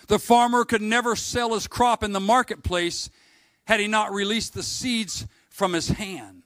The 0.06 0.18
farmer 0.18 0.64
could 0.64 0.80
never 0.80 1.14
sell 1.14 1.52
his 1.52 1.66
crop 1.66 2.02
in 2.02 2.12
the 2.12 2.20
marketplace 2.20 3.10
had 3.66 3.80
he 3.80 3.86
not 3.86 4.12
released 4.12 4.54
the 4.54 4.62
seeds 4.62 5.26
from 5.50 5.72
his 5.72 5.88
hand. 5.88 6.42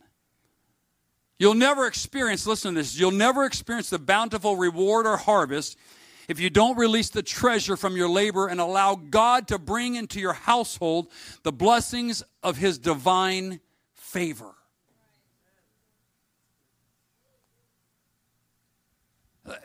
You'll 1.38 1.54
never 1.54 1.87
experience, 1.87 2.46
listen 2.46 2.74
to 2.74 2.80
this, 2.80 2.98
you'll 2.98 3.12
never 3.12 3.44
experience 3.44 3.88
the 3.90 3.98
bountiful 3.98 4.56
reward 4.56 5.06
or 5.06 5.16
harvest 5.16 5.78
if 6.28 6.38
you 6.38 6.50
don't 6.50 6.76
release 6.76 7.09
the 7.09 7.22
treasure 7.22 7.76
from 7.76 7.96
your 7.96 8.09
labor 8.09 8.46
and 8.46 8.61
allow 8.61 8.94
God 8.94 9.48
to 9.48 9.59
bring 9.59 9.94
into 9.94 10.20
your 10.20 10.33
household 10.33 11.09
the 11.42 11.52
blessings 11.52 12.22
of 12.42 12.56
his 12.56 12.78
divine 12.78 13.61
favor. 13.94 14.54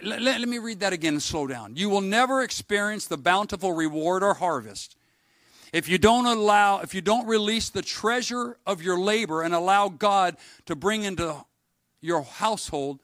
Let, 0.01 0.21
let, 0.21 0.39
let, 0.39 0.49
me 0.49 0.57
read 0.57 0.79
that 0.79 0.93
again 0.93 1.13
and 1.13 1.21
slow 1.21 1.45
down. 1.45 1.75
You 1.75 1.89
will 1.89 2.01
never 2.01 2.41
experience 2.41 3.05
the 3.05 3.17
bountiful 3.17 3.73
reward 3.73 4.23
or 4.23 4.33
harvest 4.33 4.94
if 5.75 5.89
you 5.89 5.97
don't 5.97 6.25
allow, 6.25 6.79
if 6.79 6.95
you 6.95 7.01
don't 7.01 7.27
release 7.27 7.67
the 7.67 7.81
treasure 7.81 8.55
of 8.65 8.81
your 8.81 8.97
labor 8.97 9.41
and 9.41 9.53
allow 9.53 9.89
God 9.89 10.37
to 10.67 10.73
bring 10.73 11.03
into 11.03 11.43
your 11.99 12.21
household 12.21 13.01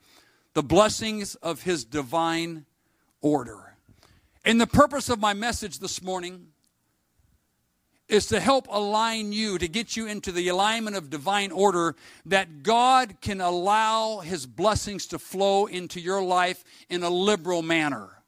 the 0.53 0.63
blessings 0.63 1.36
of 1.36 1.63
His 1.63 1.84
divine 1.84 2.65
order. 3.19 3.75
And 4.45 4.62
the 4.62 4.67
purpose 4.67 5.10
of 5.10 5.19
my 5.19 5.34
message 5.34 5.79
this 5.79 6.01
morning 6.01 6.47
is 8.07 8.27
to 8.27 8.39
help 8.39 8.67
align 8.69 9.34
you, 9.34 9.57
to 9.57 9.67
get 9.67 9.97
you 9.97 10.07
into 10.07 10.31
the 10.31 10.47
alignment 10.47 10.95
of 10.95 11.10
divine 11.10 11.51
order, 11.51 11.97
that 12.25 12.63
God 12.63 13.19
can 13.19 13.41
allow 13.41 14.19
His 14.19 14.45
blessings 14.45 15.07
to 15.07 15.19
flow 15.19 15.65
into 15.65 15.99
your 15.99 16.23
life 16.23 16.63
in 16.89 17.03
a 17.03 17.10
liberal 17.10 17.63
manner. 17.63 18.20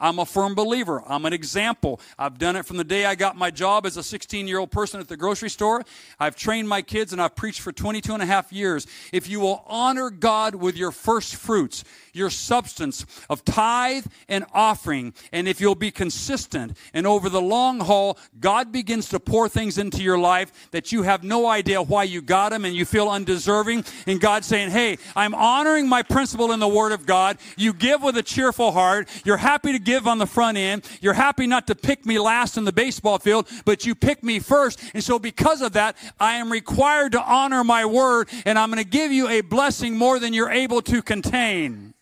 I'm 0.00 0.18
a 0.18 0.26
firm 0.26 0.54
believer. 0.54 1.02
I'm 1.06 1.24
an 1.24 1.32
example. 1.32 2.00
I've 2.18 2.38
done 2.38 2.56
it 2.56 2.64
from 2.66 2.76
the 2.76 2.84
day 2.84 3.04
I 3.04 3.14
got 3.14 3.36
my 3.36 3.50
job 3.50 3.84
as 3.84 3.96
a 3.96 4.02
16 4.02 4.46
year 4.46 4.58
old 4.58 4.70
person 4.70 5.00
at 5.00 5.08
the 5.08 5.16
grocery 5.16 5.50
store. 5.50 5.82
I've 6.20 6.36
trained 6.36 6.68
my 6.68 6.82
kids 6.82 7.12
and 7.12 7.20
I've 7.20 7.34
preached 7.34 7.60
for 7.60 7.72
22 7.72 8.12
and 8.12 8.22
a 8.22 8.26
half 8.26 8.52
years. 8.52 8.86
If 9.12 9.28
you 9.28 9.40
will 9.40 9.64
honor 9.66 10.10
God 10.10 10.54
with 10.54 10.76
your 10.76 10.92
first 10.92 11.34
fruits, 11.34 11.84
your 12.18 12.30
substance 12.30 13.06
of 13.30 13.44
tithe 13.44 14.06
and 14.28 14.44
offering, 14.52 15.14
and 15.32 15.48
if 15.48 15.60
you'll 15.60 15.74
be 15.74 15.90
consistent 15.90 16.76
and 16.92 17.06
over 17.06 17.28
the 17.28 17.40
long 17.40 17.80
haul, 17.80 18.18
God 18.38 18.72
begins 18.72 19.08
to 19.10 19.20
pour 19.20 19.48
things 19.48 19.78
into 19.78 20.02
your 20.02 20.18
life 20.18 20.68
that 20.72 20.92
you 20.92 21.02
have 21.02 21.24
no 21.24 21.46
idea 21.46 21.80
why 21.80 22.02
you 22.04 22.20
got 22.20 22.50
them 22.50 22.64
and 22.64 22.74
you 22.74 22.84
feel 22.84 23.08
undeserving. 23.08 23.84
And 24.06 24.20
God 24.20 24.44
saying, 24.44 24.70
Hey, 24.70 24.98
I'm 25.16 25.34
honoring 25.34 25.88
my 25.88 26.02
principle 26.02 26.52
in 26.52 26.60
the 26.60 26.68
Word 26.68 26.92
of 26.92 27.06
God. 27.06 27.38
You 27.56 27.72
give 27.72 28.02
with 28.02 28.16
a 28.16 28.22
cheerful 28.22 28.72
heart. 28.72 29.08
You're 29.24 29.36
happy 29.36 29.72
to 29.72 29.78
give 29.78 30.06
on 30.06 30.18
the 30.18 30.26
front 30.26 30.58
end. 30.58 30.84
You're 31.00 31.14
happy 31.14 31.46
not 31.46 31.66
to 31.68 31.74
pick 31.74 32.04
me 32.04 32.18
last 32.18 32.56
in 32.56 32.64
the 32.64 32.72
baseball 32.72 33.18
field, 33.18 33.48
but 33.64 33.86
you 33.86 33.94
pick 33.94 34.22
me 34.22 34.38
first. 34.38 34.80
And 34.94 35.02
so 35.02 35.18
because 35.18 35.62
of 35.62 35.72
that, 35.72 35.96
I 36.18 36.34
am 36.34 36.50
required 36.50 37.12
to 37.12 37.22
honor 37.22 37.64
my 37.64 37.84
word 37.84 38.28
and 38.44 38.58
I'm 38.58 38.70
going 38.70 38.82
to 38.82 38.88
give 38.88 39.12
you 39.12 39.28
a 39.28 39.40
blessing 39.40 39.96
more 39.96 40.18
than 40.18 40.32
you're 40.32 40.50
able 40.50 40.82
to 40.82 41.02
contain. 41.02 41.94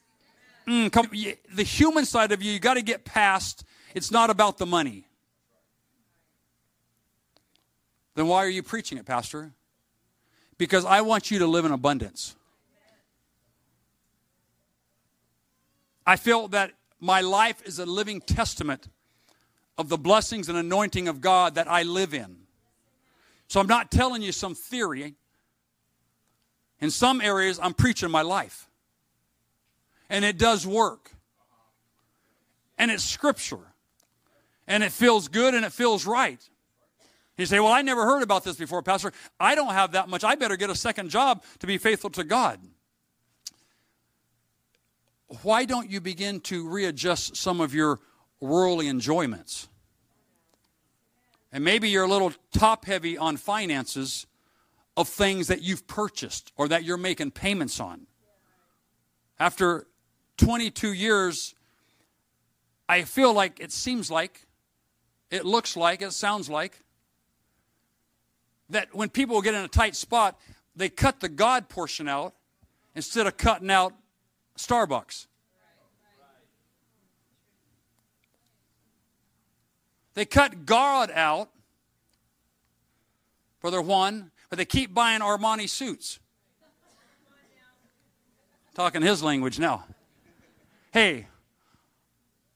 Mm, 0.68 0.90
come, 0.90 1.09
the 1.11 1.62
human 1.62 2.05
side 2.05 2.33
of 2.33 2.42
you, 2.42 2.52
you 2.52 2.59
got 2.59 2.74
to 2.74 2.83
get 2.83 3.05
past. 3.05 3.64
It's 3.94 4.11
not 4.11 4.31
about 4.31 4.59
the 4.59 4.66
money. 4.66 5.07
Then 8.14 8.26
why 8.26 8.38
are 8.38 8.48
you 8.48 8.62
preaching 8.62 8.98
it, 8.98 9.07
Pastor? 9.07 9.52
Because 10.59 10.85
I 10.85 11.02
want 11.02 11.31
you 11.31 11.38
to 11.40 11.46
live 11.46 11.64
in 11.64 11.72
abundance. 11.72 12.35
I 16.07 16.16
feel 16.16 16.48
that 16.48 16.72
my 16.98 17.20
life 17.20 17.62
is 17.66 17.79
a 17.79 17.87
living 17.87 18.20
testament 18.20 18.88
of 19.76 19.88
the 19.88 19.98
blessings 19.98 20.48
and 20.48 20.57
anointing 20.57 21.09
of 21.09 21.20
God 21.20 21.57
that 21.57 21.70
I 21.70 21.83
live 21.83 22.14
in. 22.14 22.37
So 23.48 23.61
I'm 23.61 23.66
not 23.66 23.90
telling 23.90 24.22
you 24.22 24.33
some 24.33 24.55
theory. 24.55 25.14
In 26.81 26.90
some 26.90 27.20
areas, 27.20 27.61
I'm 27.62 27.74
preaching 27.74 28.11
my 28.11 28.22
life. 28.22 28.65
And 30.09 30.25
it 30.25 30.38
does 30.38 30.66
work. 30.66 31.11
And 32.79 32.90
it's 32.90 33.05
scripture. 33.05 33.75
And 34.66 34.83
it 34.83 34.92
feels 34.92 35.29
good 35.29 35.55
and 35.55 35.64
it 35.64 35.73
feels 35.73 36.07
right. 36.07 36.40
You 37.37 37.47
say, 37.47 37.61
Well, 37.61 37.73
I 37.73 37.83
never 37.83 38.05
heard 38.05 38.23
about 38.23 38.45
this 38.45 38.57
before, 38.57 38.83
Pastor. 38.83 39.12
I 39.38 39.55
don't 39.55 39.73
have 39.73 39.92
that 39.92 40.09
much. 40.09 40.25
I 40.25 40.35
better 40.35 40.57
get 40.57 40.71
a 40.71 40.75
second 40.75 41.11
job 41.11 41.42
to 41.61 41.66
be 41.66 41.79
faithful 41.79 42.11
to 42.11 42.25
God 42.25 42.61
why 45.42 45.64
don't 45.64 45.90
you 45.90 46.01
begin 46.01 46.40
to 46.40 46.69
readjust 46.69 47.37
some 47.37 47.61
of 47.61 47.75
your 47.75 48.01
worldly 48.40 48.88
enjoyments? 48.88 49.69
And 51.53 51.64
maybe 51.64 51.88
you're 51.88 52.05
a 52.05 52.09
little 52.09 52.33
top 52.53 52.85
heavy 52.85 53.16
on 53.16 53.37
finances 53.37 54.27
of 54.97 55.09
things 55.09 55.49
that 55.49 55.62
you've 55.62 55.87
purchased 55.87 56.53
or 56.57 56.69
that 56.69 56.85
you're 56.85 56.97
making 56.97 57.33
payments 57.33 57.81
on. 57.81 58.07
After 59.38 59.87
22 60.37 60.92
years, 60.92 61.55
I 62.88 63.03
feel 63.03 63.33
like 63.33 63.61
it 63.61 63.72
seems 63.72 64.11
like, 64.11 64.46
it 65.31 65.44
looks 65.44 65.77
like, 65.77 66.03
it 66.03 66.12
sounds 66.12 66.49
like, 66.49 66.81
that 68.70 68.94
when 68.94 69.09
people 69.09 69.40
get 69.42 69.55
in 69.55 69.62
a 69.62 69.68
tight 69.68 69.96
spot, 69.96 70.38
they 70.75 70.88
cut 70.88 71.20
the 71.20 71.29
God 71.29 71.68
portion 71.68 72.09
out 72.09 72.35
instead 72.94 73.27
of 73.27 73.37
cutting 73.37 73.70
out 73.70 73.92
Starbucks. 74.59 75.27
They 80.14 80.25
cut 80.25 80.64
God 80.64 81.11
out 81.12 81.51
for 83.59 83.70
their 83.70 83.83
one, 83.83 84.31
but 84.49 84.57
they 84.57 84.64
keep 84.64 84.94
buying 84.94 85.20
Armani 85.20 85.68
suits. 85.68 86.18
Talking 88.75 89.03
his 89.03 89.22
language 89.22 89.59
now. 89.59 89.85
Hey, 90.97 91.27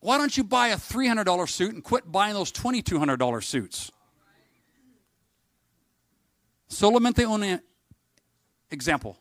why 0.00 0.16
don't 0.16 0.34
you 0.34 0.44
buy 0.44 0.68
a 0.68 0.76
$300 0.76 1.46
suit 1.46 1.74
and 1.74 1.84
quit 1.84 2.10
buying 2.10 2.32
those 2.32 2.50
$2,200 2.50 3.44
suits? 3.44 3.92
Solamente 6.66 7.30
un 7.30 7.60
example. 8.70 9.18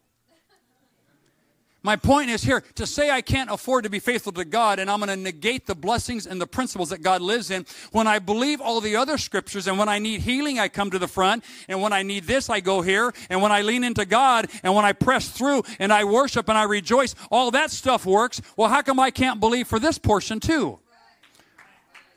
My 1.82 1.96
point 1.96 2.30
is 2.30 2.44
here 2.44 2.62
to 2.76 2.86
say 2.86 3.10
I 3.10 3.22
can't 3.22 3.50
afford 3.50 3.86
to 3.86 3.90
be 3.90 4.00
faithful 4.00 4.34
to 4.34 4.44
God 4.44 4.80
and 4.80 4.92
I'm 4.92 5.00
going 5.00 5.10
to 5.10 5.16
negate 5.16 5.66
the 5.66 5.76
blessings 5.76 6.28
and 6.28 6.40
the 6.42 6.48
principles 6.48 6.90
that 6.90 7.02
God 7.02 7.22
lives 7.22 7.52
in 7.52 7.66
when 7.94 8.06
I 8.06 8.20
believe 8.20 8.60
all 8.60 8.82
the 8.82 8.98
other 8.98 9.18
scriptures 9.18 9.66
and 9.66 9.80
when 9.80 9.88
I 9.88 9.98
need 9.98 10.22
healing 10.22 10.60
I 10.60 10.68
come 10.68 10.92
to 10.92 11.00
the 11.00 11.08
front 11.08 11.46
and 11.70 11.82
when 11.82 11.94
I 11.94 12.04
need 12.04 12.26
this 12.26 12.50
I 12.50 12.60
go 12.60 12.82
here 12.82 13.14
and 13.30 13.42
when 13.42 13.54
I 13.54 13.62
lean 13.62 13.86
into 13.86 14.06
God 14.06 14.50
and 14.62 14.76
when 14.76 14.84
I 14.84 14.92
press 14.92 15.30
through 15.30 15.64
and 15.80 15.94
I 15.94 16.04
worship 16.04 16.50
and 16.50 16.58
I 16.58 16.64
rejoice 16.64 17.16
all 17.32 17.52
that 17.52 17.72
stuff 17.72 18.06
works. 18.06 18.42
Well 18.58 18.68
how 18.68 18.82
come 18.82 19.00
I 19.00 19.10
can't 19.10 19.40
believe 19.40 19.68
for 19.68 19.80
this 19.80 19.98
portion 19.98 20.42
too 20.42 20.80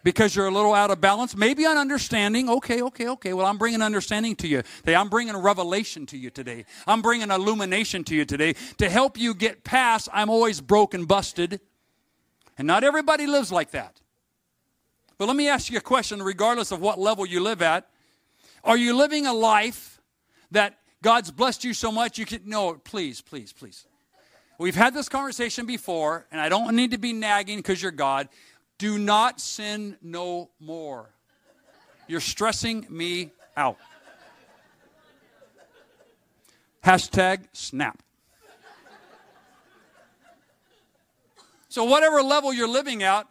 because 0.03 0.35
you're 0.35 0.47
a 0.47 0.51
little 0.51 0.75
out 0.75 0.91
of 0.91 1.01
balance. 1.01 1.37
Maybe 1.37 1.65
on 1.67 1.77
understanding. 1.77 2.49
Okay, 2.49 2.83
okay, 2.83 3.09
okay. 3.09 3.33
Well, 3.33 3.47
I'm 3.47 3.59
bringing 3.59 3.83
understanding 3.83 4.37
to 4.37 4.49
you 4.49 4.63
today. 4.63 4.95
I'm 4.95 5.09
bringing 5.09 5.37
revelation 5.37 6.07
to 6.07 6.17
you 6.17 6.31
today. 6.31 6.65
I'm 6.87 7.03
bringing 7.03 7.31
illumination 7.31 8.05
to 8.05 8.15
you 8.15 8.25
today 8.25 8.55
to 8.79 8.89
help 8.89 9.19
you 9.19 9.35
get 9.35 9.65
past 9.65 10.09
I'm 10.13 10.31
always 10.31 10.61
broken, 10.61 11.05
busted. 11.05 11.61
And 12.59 12.67
not 12.67 12.85
everybody 12.85 13.27
lives 13.27 13.51
like 13.51 13.71
that. 13.71 14.01
But 15.19 15.27
let 15.27 15.37
me 15.37 15.49
ask 15.49 15.71
you 15.71 15.79
a 15.79 15.83
question, 15.83 16.23
regardless 16.23 16.73
of 16.73 16.81
what 16.81 16.99
level 16.99 17.25
you 17.25 17.41
live 17.41 17.63
at. 17.63 17.89
Are 18.65 18.77
you 18.77 18.97
living 18.97 19.27
a 19.27 19.33
life 19.33 20.01
that 20.53 20.79
God's 21.03 21.33
blessed 21.33 21.65
you 21.65 21.75
so 21.75 21.91
much 21.91 22.17
you 22.17 22.25
can. 22.25 22.43
No, 22.45 22.75
please, 22.75 23.21
please, 23.21 23.53
please. 23.53 23.87
We've 24.59 24.77
had 24.77 24.95
this 24.95 25.09
conversation 25.09 25.67
before, 25.67 26.27
and 26.31 26.41
I 26.41 26.49
don't 26.49 26.77
need 26.77 26.93
to 26.93 26.99
be 26.99 27.13
nagging 27.13 27.59
because 27.59 27.83
you're 27.83 27.91
God. 27.91 28.29
Do 28.83 28.99
not 28.99 29.41
sin 29.41 29.97
no 30.03 30.51
more. 30.59 31.09
You're 32.09 32.19
stressing 32.19 32.85
me 32.91 33.31
out. 33.57 33.77
Hashtag 36.85 37.45
snap. 37.53 38.03
So, 41.69 41.85
whatever 41.85 42.25
level 42.25 42.53
you're 42.53 42.67
living 42.67 43.05
at, 43.05 43.29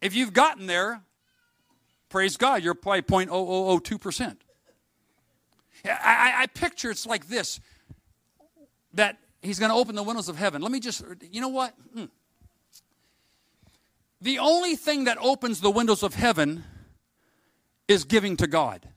if 0.00 0.14
you've 0.14 0.32
gotten 0.32 0.66
there, 0.66 1.02
praise 2.08 2.38
God, 2.38 2.62
you're 2.62 2.72
probably 2.72 3.02
0.0002%. 3.02 4.36
I, 5.84 5.90
I, 5.90 6.34
I 6.38 6.46
picture 6.46 6.90
it's 6.90 7.04
like 7.04 7.28
this 7.28 7.60
that 8.94 9.18
he's 9.42 9.58
going 9.58 9.70
to 9.70 9.76
open 9.76 9.94
the 9.94 10.02
windows 10.02 10.30
of 10.30 10.38
heaven. 10.38 10.62
Let 10.62 10.72
me 10.72 10.80
just, 10.80 11.04
you 11.30 11.42
know 11.42 11.48
what? 11.48 11.74
Mm. 11.94 12.08
The 14.20 14.38
only 14.38 14.76
thing 14.76 15.04
that 15.04 15.18
opens 15.20 15.60
the 15.60 15.70
windows 15.70 16.02
of 16.02 16.14
heaven 16.14 16.64
is 17.86 18.04
giving 18.04 18.36
to 18.38 18.46
God. 18.46 18.88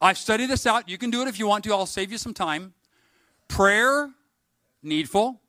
I've 0.00 0.18
studied 0.18 0.46
this 0.46 0.66
out. 0.66 0.88
You 0.88 0.98
can 0.98 1.10
do 1.10 1.22
it 1.22 1.28
if 1.28 1.38
you 1.38 1.46
want 1.46 1.64
to. 1.64 1.72
I'll 1.72 1.86
save 1.86 2.12
you 2.12 2.18
some 2.18 2.34
time. 2.34 2.74
Prayer, 3.48 4.10
needful. 4.82 5.40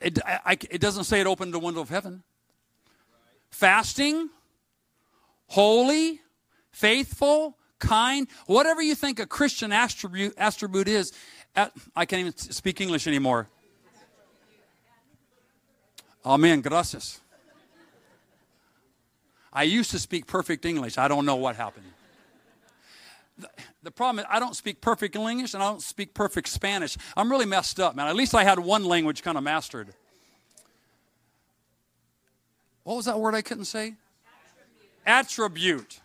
It, 0.00 0.18
I, 0.24 0.58
it 0.70 0.80
doesn't 0.80 1.04
say 1.04 1.20
it 1.20 1.26
opened 1.26 1.54
the 1.54 1.58
window 1.58 1.80
of 1.80 1.88
heaven. 1.88 2.22
Fasting, 3.50 4.30
holy, 5.46 6.20
faithful, 6.70 7.58
kind, 7.78 8.26
whatever 8.46 8.80
you 8.80 8.94
think 8.94 9.20
a 9.20 9.26
Christian 9.26 9.72
attribute, 9.72 10.34
attribute 10.38 10.88
is. 10.88 11.12
I 11.54 12.06
can't 12.06 12.20
even 12.20 12.36
speak 12.36 12.80
English 12.80 13.06
anymore. 13.06 13.48
Amen. 16.24 16.60
Gracias. 16.60 17.20
I 19.52 19.64
used 19.64 19.90
to 19.90 19.98
speak 19.98 20.26
perfect 20.26 20.64
English. 20.64 20.96
I 20.96 21.08
don't 21.08 21.26
know 21.26 21.36
what 21.36 21.56
happened. 21.56 21.86
The, 23.38 23.48
the 23.82 23.90
problem 23.90 24.20
is, 24.20 24.26
I 24.30 24.38
don't 24.38 24.56
speak 24.56 24.80
perfect 24.80 25.16
English 25.16 25.54
and 25.54 25.62
I 25.62 25.68
don't 25.68 25.82
speak 25.82 26.14
perfect 26.14 26.48
Spanish. 26.48 26.96
I'm 27.16 27.30
really 27.30 27.44
messed 27.44 27.80
up, 27.80 27.94
man. 27.96 28.06
At 28.06 28.16
least 28.16 28.34
I 28.34 28.44
had 28.44 28.58
one 28.58 28.84
language 28.84 29.22
kind 29.22 29.36
of 29.36 29.44
mastered. 29.44 29.88
What 32.84 32.96
was 32.96 33.04
that 33.06 33.18
word 33.18 33.34
I 33.34 33.42
couldn't 33.42 33.66
say? 33.66 33.94
Attribute. 35.06 35.60
Attribute. 35.60 36.00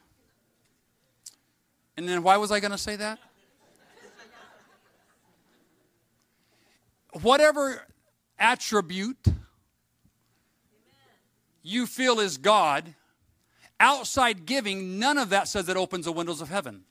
And 1.96 2.08
then 2.08 2.22
why 2.22 2.38
was 2.38 2.52
I 2.52 2.60
going 2.60 2.72
to 2.72 2.78
say 2.78 2.96
that? 2.98 3.20
Whatever 7.22 7.84
attribute 8.38 9.18
you 11.68 11.86
feel 11.86 12.20
is 12.20 12.38
God, 12.38 12.96
outside 13.80 14.46
giving, 14.46 15.00
none 15.00 15.18
of 15.18 15.30
that 15.30 15.48
says 15.48 15.68
it 15.68 15.78
opens 15.78 16.06
the 16.06 16.12
windows 16.12 16.42
of 16.42 16.50
heaven. 16.50 16.84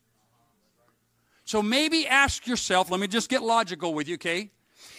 So 1.44 1.62
maybe 1.62 2.06
ask 2.06 2.46
yourself, 2.46 2.90
let 2.90 3.00
me 3.00 3.06
just 3.06 3.30
get 3.30 3.42
logical 3.42 3.94
with 3.94 4.06
you, 4.06 4.14
okay? 4.14 4.50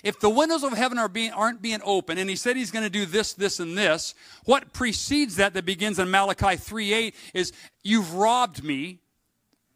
If 0.04 0.20
the 0.20 0.30
windows 0.30 0.64
of 0.64 0.74
heaven 0.74 0.98
are 0.98 1.08
being, 1.08 1.32
aren't 1.32 1.62
being 1.62 1.82
open, 1.84 2.18
and 2.18 2.30
he 2.30 2.36
said 2.36 2.58
he's 2.58 2.72
going 2.72 2.86
to 2.86 2.90
do 2.90 3.06
this, 3.06 3.34
this, 3.34 3.60
and 3.60 3.78
this, 3.78 4.16
what 4.46 4.74
precedes 4.74 5.36
that 5.36 5.54
that 5.54 5.66
begins 5.66 6.00
in 6.00 6.10
Malachi 6.10 6.56
3 6.56 6.94
8 6.94 7.16
is, 7.34 7.54
You've 7.84 8.14
robbed 8.14 8.64
me. 8.64 9.00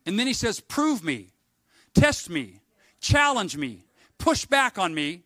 And 0.05 0.17
then 0.17 0.25
he 0.25 0.33
says, 0.33 0.59
Prove 0.59 1.03
me, 1.03 1.27
test 1.93 2.29
me, 2.29 2.61
challenge 2.99 3.55
me, 3.55 3.85
push 4.17 4.45
back 4.45 4.79
on 4.79 4.95
me 4.95 5.23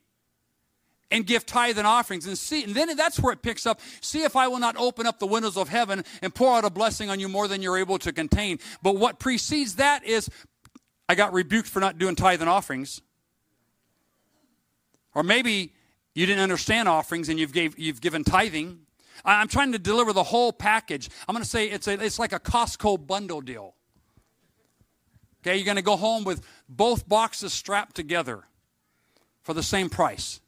and 1.12 1.26
give 1.26 1.46
tithe 1.46 1.78
and 1.78 1.86
offerings 1.86 2.26
and 2.26 2.38
see 2.38 2.64
and 2.64 2.74
then 2.74 2.96
that's 2.96 3.20
where 3.20 3.34
it 3.34 3.42
picks 3.42 3.66
up. 3.66 3.80
See 4.02 4.24
if 4.24 4.36
i 4.36 4.48
will 4.48 4.60
not 4.60 4.76
open 4.78 5.06
up 5.06 5.20
the 5.20 5.28
windows 5.28 5.58
of 5.58 5.70
heaven 5.70 6.04
and 6.22 6.34
pour 6.34 6.56
out 6.56 6.66
a 6.66 6.70
blessing 6.70 7.10
on 7.10 7.20
you 7.20 7.30
more 7.30 7.48
than 7.48 7.62
you're 7.62 7.78
able 7.78 8.00
to 8.00 8.12
contain. 8.12 8.60
But 8.82 8.98
what 8.98 9.20
precedes 9.20 9.76
that 9.76 10.04
is 10.04 10.30
i 11.08 11.16
got 11.16 11.34
rebuked 11.34 11.68
for 11.68 11.80
not 11.80 11.98
doing 11.98 12.16
tithe 12.16 12.42
and 12.42 12.50
offerings. 12.50 13.02
Or 15.14 15.24
maybe 15.24 15.74
you 16.14 16.26
didn't 16.26 16.42
understand 16.42 16.90
offerings 16.90 17.30
and 17.30 17.40
you've 17.40 17.54
gave 17.54 17.78
you've 17.78 18.02
given 18.02 18.24
tithing. 18.24 18.80
I'm 19.24 19.48
trying 19.48 19.72
to 19.72 19.80
deliver 19.80 20.12
the 20.12 20.24
whole 20.24 20.52
package. 20.52 21.10
I'm 21.28 21.34
going 21.34 21.44
to 21.44 21.50
say 21.50 21.68
it's 21.68 21.88
a, 21.88 21.94
it's 22.04 22.20
like 22.20 22.34
a 22.34 22.40
costco 22.40 23.08
bundle 23.08 23.42
deal. 23.42 23.76
Okay 25.42 25.58
you're 25.58 25.66
going 25.66 25.78
to 25.78 25.84
go 25.84 25.96
home 25.96 26.24
with 26.24 26.46
both 26.68 27.08
boxes 27.08 27.54
strapped 27.54 27.96
together 27.96 28.44
for 29.44 29.54
the 29.54 29.64
same 29.64 29.90
price 29.90 30.42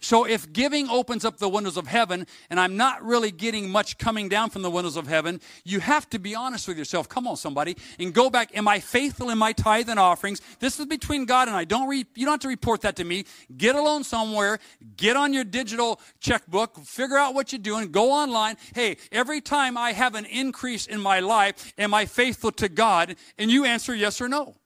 so 0.00 0.24
if 0.24 0.52
giving 0.52 0.88
opens 0.88 1.24
up 1.24 1.38
the 1.38 1.48
windows 1.48 1.76
of 1.76 1.86
heaven, 1.86 2.26
and 2.50 2.58
I'm 2.58 2.76
not 2.76 3.02
really 3.04 3.30
getting 3.30 3.70
much 3.70 3.98
coming 3.98 4.28
down 4.28 4.50
from 4.50 4.62
the 4.62 4.70
windows 4.70 4.96
of 4.96 5.06
heaven, 5.06 5.40
you 5.64 5.80
have 5.80 6.08
to 6.10 6.18
be 6.18 6.34
honest 6.34 6.68
with 6.68 6.78
yourself. 6.78 7.08
Come 7.08 7.26
on, 7.26 7.36
somebody, 7.36 7.76
and 7.98 8.12
go 8.12 8.30
back. 8.30 8.56
Am 8.56 8.68
I 8.68 8.80
faithful 8.80 9.30
in 9.30 9.38
my 9.38 9.52
tithe 9.52 9.88
and 9.88 9.98
offerings? 9.98 10.40
This 10.60 10.78
is 10.78 10.86
between 10.86 11.24
God 11.24 11.48
and 11.48 11.56
I. 11.56 11.64
Don't 11.64 11.88
re- 11.88 12.06
you 12.14 12.24
don't 12.24 12.34
have 12.34 12.40
to 12.40 12.48
report 12.48 12.82
that 12.82 12.96
to 12.96 13.04
me. 13.04 13.24
Get 13.56 13.74
alone 13.76 14.04
somewhere. 14.04 14.58
Get 14.96 15.16
on 15.16 15.32
your 15.32 15.44
digital 15.44 16.00
checkbook. 16.20 16.78
Figure 16.78 17.16
out 17.16 17.34
what 17.34 17.52
you're 17.52 17.58
doing. 17.58 17.90
Go 17.90 18.12
online. 18.12 18.56
Hey, 18.74 18.96
every 19.12 19.40
time 19.40 19.76
I 19.76 19.92
have 19.92 20.14
an 20.14 20.24
increase 20.26 20.86
in 20.86 21.00
my 21.00 21.20
life, 21.20 21.72
am 21.78 21.94
I 21.94 22.06
faithful 22.06 22.52
to 22.52 22.68
God? 22.68 23.16
And 23.38 23.50
you 23.50 23.64
answer 23.64 23.94
yes 23.94 24.20
or 24.20 24.28
no. 24.28 24.56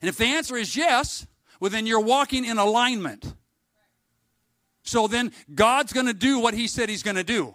And 0.00 0.08
if 0.08 0.16
the 0.16 0.24
answer 0.24 0.56
is 0.56 0.76
yes, 0.76 1.26
well, 1.60 1.70
then 1.70 1.86
you're 1.86 2.00
walking 2.00 2.44
in 2.44 2.58
alignment. 2.58 3.34
So 4.92 5.08
then 5.08 5.32
God's 5.54 5.94
going 5.94 6.04
to 6.04 6.12
do 6.12 6.38
what 6.38 6.52
He 6.52 6.66
said 6.66 6.90
He's 6.90 7.02
going 7.02 7.16
to 7.16 7.24
do. 7.24 7.54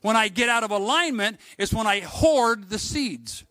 When 0.00 0.16
I 0.16 0.28
get 0.28 0.48
out 0.48 0.64
of 0.64 0.70
alignment, 0.70 1.38
it's 1.58 1.74
when 1.74 1.86
I 1.86 2.00
hoard 2.00 2.70
the 2.70 2.78
seeds. 2.78 3.44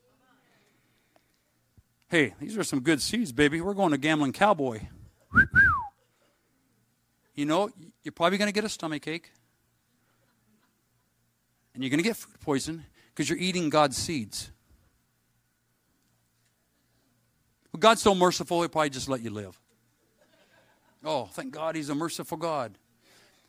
Hey, 2.07 2.33
these 2.39 2.57
are 2.57 2.63
some 2.63 2.79
good 2.79 2.99
seeds, 2.99 3.31
baby. 3.31 3.61
We're 3.61 3.75
going 3.75 3.91
to 3.91 3.99
Gambling 3.99 4.33
Cowboy. 4.33 4.79
You 7.35 7.45
know, 7.45 7.69
you're 8.01 8.11
probably 8.11 8.39
going 8.39 8.49
to 8.49 8.53
get 8.53 8.63
a 8.63 8.69
stomach 8.69 9.07
ache. 9.07 9.29
And 11.75 11.83
you're 11.83 11.91
going 11.91 11.99
to 11.99 12.03
get 12.03 12.15
food 12.15 12.41
poison 12.41 12.85
because 13.09 13.29
you're 13.29 13.37
eating 13.37 13.69
God's 13.69 13.97
seeds. 13.97 14.49
Well, 17.71 17.79
God's 17.79 18.01
so 18.01 18.15
merciful, 18.15 18.61
He'll 18.61 18.69
probably 18.69 18.89
just 18.89 19.07
let 19.07 19.21
you 19.21 19.29
live. 19.29 19.61
Oh, 21.03 21.25
thank 21.25 21.51
God 21.53 21.75
he's 21.75 21.89
a 21.89 21.95
merciful 21.95 22.37
God. 22.37 22.77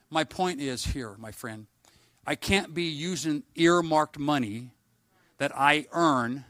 My 0.08 0.24
point 0.24 0.60
is 0.60 0.86
here, 0.86 1.14
my 1.18 1.30
friend, 1.30 1.66
I 2.26 2.34
can't 2.34 2.74
be 2.74 2.84
using 2.84 3.42
earmarked 3.54 4.18
money 4.18 4.70
that 5.38 5.52
I 5.56 5.86
earn 5.92 6.44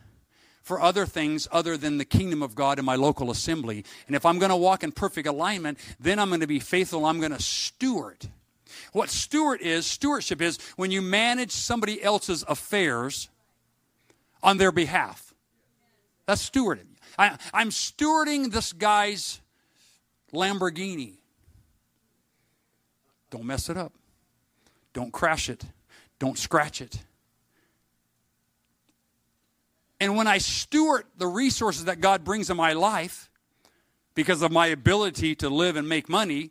for 0.63 0.81
other 0.81 1.07
things 1.07 1.49
other 1.51 1.77
than 1.77 1.99
the 1.99 2.05
kingdom 2.05 2.43
of 2.43 2.55
God 2.55 2.79
in 2.79 2.85
my 2.85 2.97
local 2.97 3.31
assembly. 3.31 3.85
And 4.07 4.15
if 4.15 4.27
I'm 4.27 4.39
going 4.39 4.51
to 4.51 4.57
walk 4.57 4.85
in 4.85 4.93
perfect 4.93 5.27
alignment, 5.27 5.79
then 5.99 6.19
I'm 6.19 6.29
going 6.29 6.41
to 6.41 6.47
be 6.47 6.61
faithful. 6.61 7.07
I'm 7.07 7.19
going 7.19 7.33
to 7.33 7.43
steward. 7.43 8.29
What 8.93 9.11
steward 9.11 9.61
is, 9.61 9.87
stewardship 9.87 10.41
is 10.41 10.59
when 10.77 10.91
you 10.91 11.03
manage 11.03 11.53
somebody 11.53 12.03
else's 12.03 12.45
affairs 12.47 13.29
on 14.43 14.59
their 14.59 14.73
behalf. 14.73 15.35
That's 16.27 16.49
stewarding. 16.49 16.87
I, 17.19 17.37
am 17.53 17.71
stewarding 17.71 18.53
this 18.53 18.73
guy's 18.73 19.41
Lamborghini. 20.33 21.15
Don't 23.31 23.45
mess 23.45 23.69
it 23.69 23.77
up. 23.77 23.93
Don't 24.93 25.13
crash 25.13 25.49
it. 25.49 25.65
Don't 26.19 26.37
scratch 26.37 26.81
it. 26.81 26.99
And 30.01 30.17
when 30.17 30.27
I 30.27 30.39
steward 30.39 31.05
the 31.17 31.27
resources 31.27 31.85
that 31.85 32.01
God 32.01 32.25
brings 32.25 32.51
in 32.51 32.57
my 32.57 32.73
life, 32.73 33.31
because 34.15 34.43
of 34.43 34.51
my 34.51 34.67
ability 34.67 35.35
to 35.37 35.49
live 35.49 35.77
and 35.77 35.89
make 35.89 36.09
money, 36.09 36.51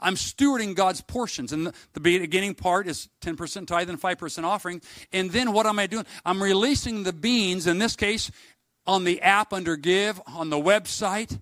I'm 0.00 0.14
stewarding 0.14 0.74
God's 0.74 1.00
portions. 1.00 1.52
And 1.52 1.72
the, 1.92 2.00
beginning 2.00 2.54
part 2.54 2.86
is 2.86 3.08
10% 3.20 3.66
tithe 3.66 3.90
and 3.90 4.00
5% 4.00 4.44
offering. 4.44 4.80
And 5.12 5.30
then 5.30 5.52
what 5.52 5.66
am 5.66 5.78
I 5.78 5.86
doing? 5.86 6.06
I'm 6.24 6.42
releasing 6.42 7.02
the 7.02 7.12
beans, 7.12 7.66
in 7.66 7.78
this 7.78 7.96
case, 7.96 8.30
on 8.86 9.04
the 9.04 9.20
app 9.22 9.52
under 9.52 9.76
Give, 9.76 10.20
on 10.26 10.50
the 10.50 10.56
website, 10.56 11.38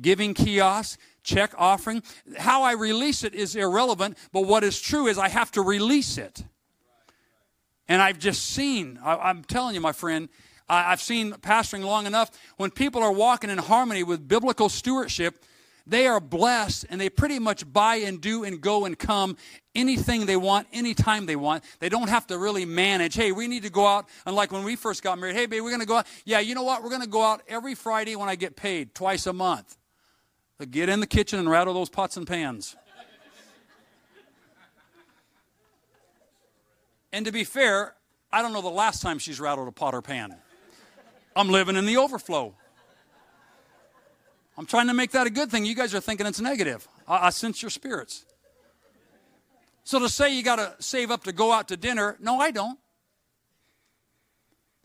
giving 0.00 0.34
kiosk, 0.34 0.98
check 1.22 1.52
offering. 1.56 2.02
How 2.38 2.62
I 2.62 2.72
release 2.72 3.24
it 3.24 3.34
is 3.34 3.56
irrelevant, 3.56 4.18
but 4.32 4.42
what 4.42 4.64
is 4.64 4.80
true 4.80 5.06
is 5.06 5.18
I 5.18 5.28
have 5.28 5.50
to 5.52 5.62
release 5.62 6.18
it. 6.18 6.44
And 7.88 8.00
I've 8.00 8.18
just 8.18 8.44
seen, 8.44 8.98
I, 9.04 9.30
am 9.30 9.44
telling 9.44 9.74
you, 9.74 9.80
my 9.80 9.92
friend, 9.92 10.28
I, 10.68 10.92
I've 10.92 11.02
seen 11.02 11.32
pastoring 11.32 11.84
long 11.84 12.06
enough. 12.06 12.30
When 12.56 12.70
people 12.70 13.02
are 13.02 13.12
walking 13.12 13.50
in 13.50 13.58
harmony 13.58 14.02
with 14.02 14.26
biblical 14.26 14.68
stewardship, 14.68 15.36
they 15.86 16.06
are 16.06 16.18
blessed 16.18 16.86
and 16.88 16.98
they 16.98 17.10
pretty 17.10 17.38
much 17.38 17.70
buy 17.70 17.96
and 17.96 18.20
do 18.20 18.44
and 18.44 18.58
go 18.60 18.86
and 18.86 18.98
come 18.98 19.36
anything 19.74 20.24
they 20.24 20.36
want, 20.36 20.66
anytime 20.72 21.26
they 21.26 21.36
want. 21.36 21.62
They 21.78 21.90
don't 21.90 22.08
have 22.08 22.26
to 22.28 22.38
really 22.38 22.64
manage. 22.64 23.14
Hey, 23.14 23.32
we 23.32 23.48
need 23.48 23.64
to 23.64 23.70
go 23.70 23.86
out. 23.86 24.08
Unlike 24.24 24.52
when 24.52 24.64
we 24.64 24.76
first 24.76 25.02
got 25.02 25.18
married, 25.18 25.36
hey, 25.36 25.44
babe, 25.44 25.62
we're 25.62 25.70
going 25.70 25.80
to 25.80 25.86
go 25.86 25.96
out. 25.96 26.06
Yeah, 26.24 26.38
you 26.38 26.54
know 26.54 26.62
what? 26.62 26.82
We're 26.82 26.88
going 26.88 27.02
to 27.02 27.08
go 27.08 27.22
out 27.22 27.42
every 27.48 27.74
Friday 27.74 28.16
when 28.16 28.30
I 28.30 28.34
get 28.34 28.56
paid, 28.56 28.94
twice 28.94 29.26
a 29.26 29.34
month. 29.34 29.76
Get 30.70 30.88
in 30.88 31.00
the 31.00 31.06
kitchen 31.06 31.38
and 31.38 31.50
rattle 31.50 31.74
those 31.74 31.90
pots 31.90 32.16
and 32.16 32.26
pans. 32.26 32.76
and 37.12 37.26
to 37.26 37.32
be 37.32 37.44
fair, 37.44 37.94
I 38.32 38.40
don't 38.40 38.52
know 38.52 38.62
the 38.62 38.68
last 38.68 39.02
time 39.02 39.18
she's 39.18 39.40
rattled 39.40 39.68
a 39.68 39.72
pot 39.72 39.94
or 39.94 40.02
pan. 40.02 40.36
I'm 41.34 41.48
living 41.48 41.76
in 41.76 41.86
the 41.86 41.96
overflow. 41.96 42.54
I'm 44.56 44.66
trying 44.66 44.86
to 44.86 44.94
make 44.94 45.10
that 45.10 45.26
a 45.26 45.30
good 45.30 45.50
thing. 45.50 45.64
You 45.64 45.74
guys 45.74 45.92
are 45.94 46.00
thinking 46.00 46.26
it's 46.26 46.40
negative. 46.40 46.86
I, 47.08 47.26
I 47.26 47.30
sense 47.30 47.60
your 47.60 47.70
spirits. 47.70 48.24
So 49.82 49.98
to 49.98 50.08
say 50.08 50.34
you 50.34 50.42
got 50.42 50.56
to 50.56 50.74
save 50.78 51.10
up 51.10 51.24
to 51.24 51.32
go 51.32 51.52
out 51.52 51.68
to 51.68 51.76
dinner, 51.76 52.16
no, 52.20 52.38
I 52.38 52.52
don't. 52.52 52.78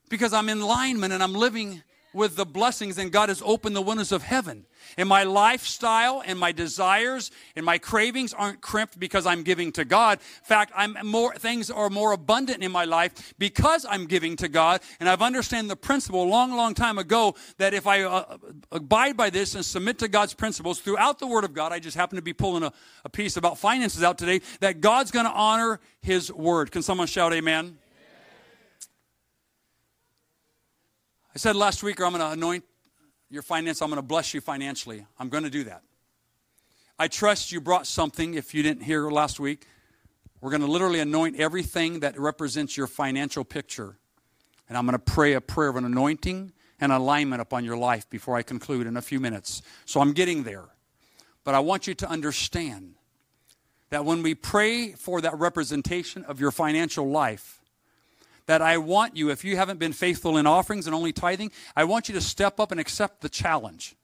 Because 0.09 0.33
I'm 0.33 0.49
in 0.49 0.59
alignment 0.59 1.13
and 1.13 1.21
I'm 1.21 1.33
living 1.33 1.83
with 2.13 2.35
the 2.35 2.45
blessings, 2.45 2.97
and 2.97 3.11
God 3.11 3.29
has 3.29 3.41
opened 3.45 3.75
the 3.75 3.81
windows 3.81 4.11
of 4.11 4.23
heaven. 4.23 4.65
And 4.97 5.09
my 5.09 5.23
lifestyle 5.23 6.23
and 6.25 6.39
my 6.39 6.51
desires 6.51 7.31
and 7.55 7.65
my 7.65 7.77
cravings 7.77 8.33
aren't 8.33 8.61
crimped 8.61 8.99
because 8.99 9.25
I'm 9.25 9.43
giving 9.43 9.71
to 9.73 9.85
God. 9.85 10.19
In 10.19 10.45
fact, 10.45 10.71
I'm 10.75 10.97
more 11.03 11.35
things 11.35 11.69
are 11.69 11.89
more 11.89 12.13
abundant 12.13 12.63
in 12.63 12.71
my 12.71 12.85
life 12.85 13.33
because 13.37 13.85
I'm 13.87 14.05
giving 14.05 14.35
to 14.37 14.47
God. 14.47 14.81
And 14.99 15.09
I've 15.09 15.21
understood 15.21 15.49
the 15.67 15.75
principle 15.75 16.23
a 16.23 16.29
long, 16.29 16.55
long 16.55 16.73
time 16.73 16.97
ago 16.97 17.35
that 17.57 17.73
if 17.73 17.87
I 17.87 18.03
uh, 18.03 18.37
abide 18.71 19.17
by 19.17 19.29
this 19.29 19.55
and 19.55 19.65
submit 19.65 19.99
to 19.99 20.07
God's 20.07 20.33
principles 20.33 20.79
throughout 20.79 21.19
the 21.19 21.27
Word 21.27 21.43
of 21.43 21.53
God, 21.53 21.71
I 21.71 21.79
just 21.79 21.97
happen 21.97 22.15
to 22.15 22.21
be 22.21 22.33
pulling 22.33 22.63
a, 22.63 22.71
a 23.03 23.09
piece 23.09 23.35
about 23.35 23.57
finances 23.57 24.03
out 24.03 24.17
today, 24.17 24.41
that 24.59 24.79
God's 24.79 25.11
going 25.11 25.25
to 25.25 25.31
honor 25.31 25.79
His 26.01 26.31
Word. 26.31 26.71
Can 26.71 26.81
someone 26.81 27.07
shout 27.07 27.33
amen? 27.33 27.77
Said 31.39 31.55
last 31.55 31.83
week, 31.83 32.01
I'm 32.01 32.11
going 32.11 32.19
to 32.19 32.31
anoint 32.31 32.65
your 33.29 33.41
finance, 33.41 33.81
I'm 33.81 33.89
going 33.89 33.97
to 33.97 34.01
bless 34.01 34.33
you 34.33 34.41
financially. 34.41 35.05
I'm 35.17 35.29
going 35.29 35.45
to 35.45 35.49
do 35.49 35.63
that. 35.65 35.83
I 36.97 37.07
trust 37.07 37.51
you 37.51 37.61
brought 37.61 37.87
something 37.87 38.33
if 38.33 38.53
you 38.53 38.61
didn't 38.61 38.83
hear 38.83 39.09
last 39.09 39.39
week. 39.39 39.65
We're 40.41 40.49
going 40.49 40.63
to 40.63 40.67
literally 40.67 40.99
anoint 40.99 41.39
everything 41.39 42.01
that 42.01 42.19
represents 42.19 42.75
your 42.75 42.87
financial 42.87 43.45
picture. 43.45 43.97
And 44.67 44.77
I'm 44.77 44.85
going 44.85 44.97
to 44.97 44.99
pray 44.99 45.33
a 45.33 45.41
prayer 45.41 45.69
of 45.69 45.77
an 45.77 45.85
anointing 45.85 46.51
and 46.81 46.91
alignment 46.91 47.41
upon 47.41 47.63
your 47.63 47.77
life 47.77 48.09
before 48.09 48.35
I 48.35 48.41
conclude 48.41 48.85
in 48.85 48.97
a 48.97 49.01
few 49.01 49.21
minutes. 49.21 49.61
So 49.85 50.01
I'm 50.01 50.11
getting 50.11 50.43
there. 50.43 50.65
But 51.45 51.55
I 51.55 51.59
want 51.59 51.87
you 51.87 51.93
to 51.95 52.09
understand 52.09 52.95
that 53.91 54.03
when 54.03 54.23
we 54.23 54.35
pray 54.35 54.91
for 54.91 55.21
that 55.21 55.37
representation 55.39 56.25
of 56.25 56.41
your 56.41 56.51
financial 56.51 57.09
life, 57.09 57.58
that 58.49 58.63
I 58.63 58.79
want 58.79 59.15
you, 59.15 59.29
if 59.29 59.45
you 59.45 59.57
haven't 59.57 59.77
been 59.77 59.93
faithful 59.93 60.35
in 60.35 60.47
offerings 60.47 60.87
and 60.87 60.95
only 60.95 61.13
tithing, 61.13 61.51
I 61.75 61.83
want 61.83 62.09
you 62.09 62.15
to 62.15 62.21
step 62.21 62.59
up 62.59 62.71
and 62.71 62.79
accept 62.79 63.21
the 63.21 63.29
challenge 63.29 63.95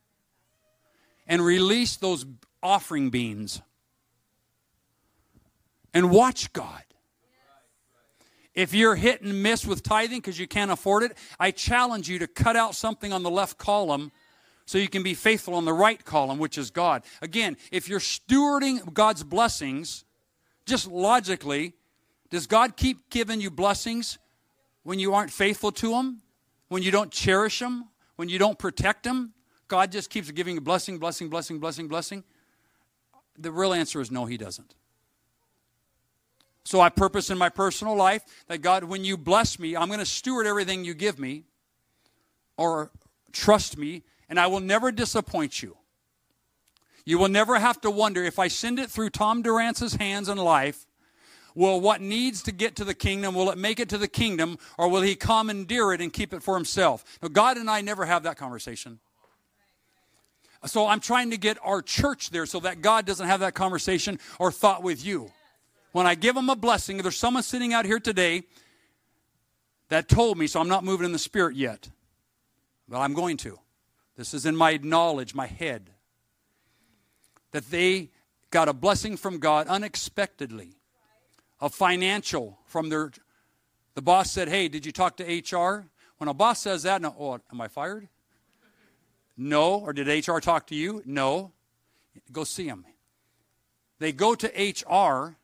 and 1.26 1.44
release 1.44 1.98
those 1.98 2.28
offering 2.62 3.10
beans 3.10 3.60
and 5.96 6.12
watch 6.12 6.54
God. 6.54 6.84
If 8.54 8.76
you're 8.76 8.94
hit 8.94 9.24
and 9.24 9.42
miss 9.42 9.66
with 9.66 9.82
tithing 9.82 10.20
because 10.20 10.38
you 10.38 10.48
can't 10.48 10.70
afford 10.70 11.02
it, 11.02 11.18
I 11.40 11.50
challenge 11.50 12.08
you 12.08 12.20
to 12.20 12.28
cut 12.28 12.56
out 12.56 12.76
something 12.76 13.12
on 13.12 13.24
the 13.24 13.32
left 13.32 13.58
column 13.58 14.12
so 14.68 14.78
you 14.78 14.90
can 14.90 15.02
be 15.02 15.16
faithful 15.16 15.56
on 15.56 15.66
the 15.66 15.74
right 15.74 16.06
column, 16.06 16.38
which 16.38 16.60
is 16.60 16.70
God. 16.70 17.02
Again, 17.24 17.58
if 17.72 17.90
you're 17.90 18.00
stewarding 18.00 18.94
God's 18.94 19.24
blessings, 19.24 20.06
just 20.68 20.88
logically, 20.88 21.74
does 22.30 22.46
God 22.46 22.78
keep 22.78 23.10
giving 23.10 23.42
you 23.42 23.50
blessings 23.50 24.20
when 24.86 25.00
you 25.00 25.16
aren't 25.16 25.32
faithful 25.32 25.72
to 25.72 25.90
them, 25.90 26.22
when 26.70 26.84
you 26.84 26.92
don't 26.92 27.12
cherish 27.12 27.60
them, 27.60 27.90
when 28.16 28.30
you 28.30 28.40
don't 28.40 28.58
protect 28.58 29.04
them, 29.04 29.34
God 29.68 29.92
just 29.92 30.12
keeps 30.12 30.30
giving 30.30 30.56
you 30.56 30.62
blessing, 30.62 31.00
blessing, 31.00 31.28
blessing, 31.28 31.60
blessing, 31.60 31.88
blessing? 31.88 32.24
The 33.38 33.52
real 33.52 33.74
answer 33.74 34.00
is 34.00 34.12
no, 34.12 34.26
He 34.26 34.38
doesn't. 34.38 34.76
So 36.64 36.80
I 36.82 36.90
purpose 36.90 37.32
in 37.32 37.38
my 37.38 37.50
personal 37.50 37.96
life 37.96 38.24
that 38.48 38.60
God, 38.60 38.84
when 38.84 39.04
you 39.04 39.18
bless 39.18 39.58
me, 39.58 39.76
I'm 39.76 39.88
going 39.88 40.00
to 40.00 40.06
steward 40.06 40.46
everything 40.46 40.86
you 40.86 40.94
give 40.94 41.18
me 41.18 41.44
or 42.56 42.92
trust 43.32 43.78
me, 43.78 44.04
and 44.30 44.40
I 44.40 44.48
will 44.48 44.60
never 44.60 44.92
disappoint 44.92 45.64
you. 45.64 45.78
You 47.06 47.18
will 47.18 47.28
never 47.28 47.58
have 47.58 47.82
to 47.82 47.90
wonder 47.90 48.24
if 48.24 48.38
I 48.38 48.50
send 48.50 48.80
it 48.80 48.92
through 48.92 49.10
Tom 49.10 49.42
Durrance's 49.42 49.96
hands 49.96 50.30
in 50.30 50.38
life, 50.38 50.86
Will 51.56 51.80
what 51.80 52.02
needs 52.02 52.44
to 52.44 52.52
get 52.52 52.76
to 52.76 52.84
the 52.84 52.94
kingdom, 52.94 53.34
will 53.34 53.50
it 53.50 53.58
make 53.58 53.80
it 53.80 53.88
to 53.90 53.98
the 53.98 54.10
kingdom, 54.10 54.58
or 54.78 54.90
will 54.90 55.02
he 55.02 55.16
commandeer 55.16 55.94
it 55.94 56.02
and 56.02 56.12
keep 56.12 56.34
it 56.34 56.44
for 56.44 56.56
himself? 56.56 57.04
Now, 57.22 57.30
God 57.30 57.58
and 57.58 57.70
I 57.70 57.80
never 57.82 58.06
have 58.06 58.24
that 58.24 58.38
conversation. 58.38 59.00
So 60.66 60.88
I'm 60.88 61.00
trying 61.00 61.32
to 61.32 61.38
get 61.38 61.58
our 61.64 61.82
church 61.82 62.32
there 62.32 62.46
so 62.46 62.60
that 62.62 62.82
God 62.82 63.06
doesn't 63.06 63.28
have 63.28 63.40
that 63.40 63.54
conversation 63.54 64.20
or 64.40 64.52
thought 64.52 64.84
with 64.84 65.06
you. 65.06 65.32
When 65.92 66.06
I 66.06 66.16
give 66.16 66.36
them 66.36 66.50
a 66.50 66.56
blessing, 66.56 66.98
there's 66.98 67.16
someone 67.16 67.44
sitting 67.44 67.74
out 67.74 67.86
here 67.86 68.00
today 68.00 68.44
that 69.90 70.10
told 70.10 70.38
me, 70.38 70.48
so 70.48 70.60
I'm 70.60 70.68
not 70.68 70.84
moving 70.84 71.06
in 71.06 71.14
the 71.14 71.20
spirit 71.20 71.56
yet, 71.56 71.90
but 72.90 73.00
I'm 73.00 73.14
going 73.14 73.38
to. 73.38 73.60
This 74.18 74.34
is 74.34 74.46
in 74.46 74.56
my 74.56 74.78
knowledge, 74.82 75.36
my 75.36 75.48
head, 75.48 75.90
that 77.52 77.70
they 77.70 78.10
got 78.50 78.68
a 78.68 78.74
blessing 78.74 79.16
from 79.16 79.40
God 79.40 79.68
unexpectedly 79.68 80.74
of 81.66 81.74
financial 81.74 82.60
from 82.68 82.90
their 82.90 83.12
the 83.96 84.02
boss 84.02 84.30
said 84.30 84.48
hey 84.48 84.68
did 84.68 84.86
you 84.86 84.92
talk 84.92 85.18
to 85.18 85.24
hr 85.24 85.88
when 86.20 86.28
a 86.28 86.34
boss 86.34 86.62
says 86.62 86.84
that 86.84 87.02
no 87.02 87.16
oh 87.20 87.40
am 87.52 87.60
i 87.60 87.68
fired? 87.68 88.08
No 89.36 89.80
or 89.80 89.92
did 89.92 90.08
hr 90.28 90.38
talk 90.40 90.68
to 90.68 90.76
you? 90.76 91.02
No. 91.06 91.52
Go 92.32 92.44
see 92.44 92.68
them 92.68 92.86
they 93.98 94.12
go 94.12 94.36
to 94.36 94.48
hr 94.88 95.38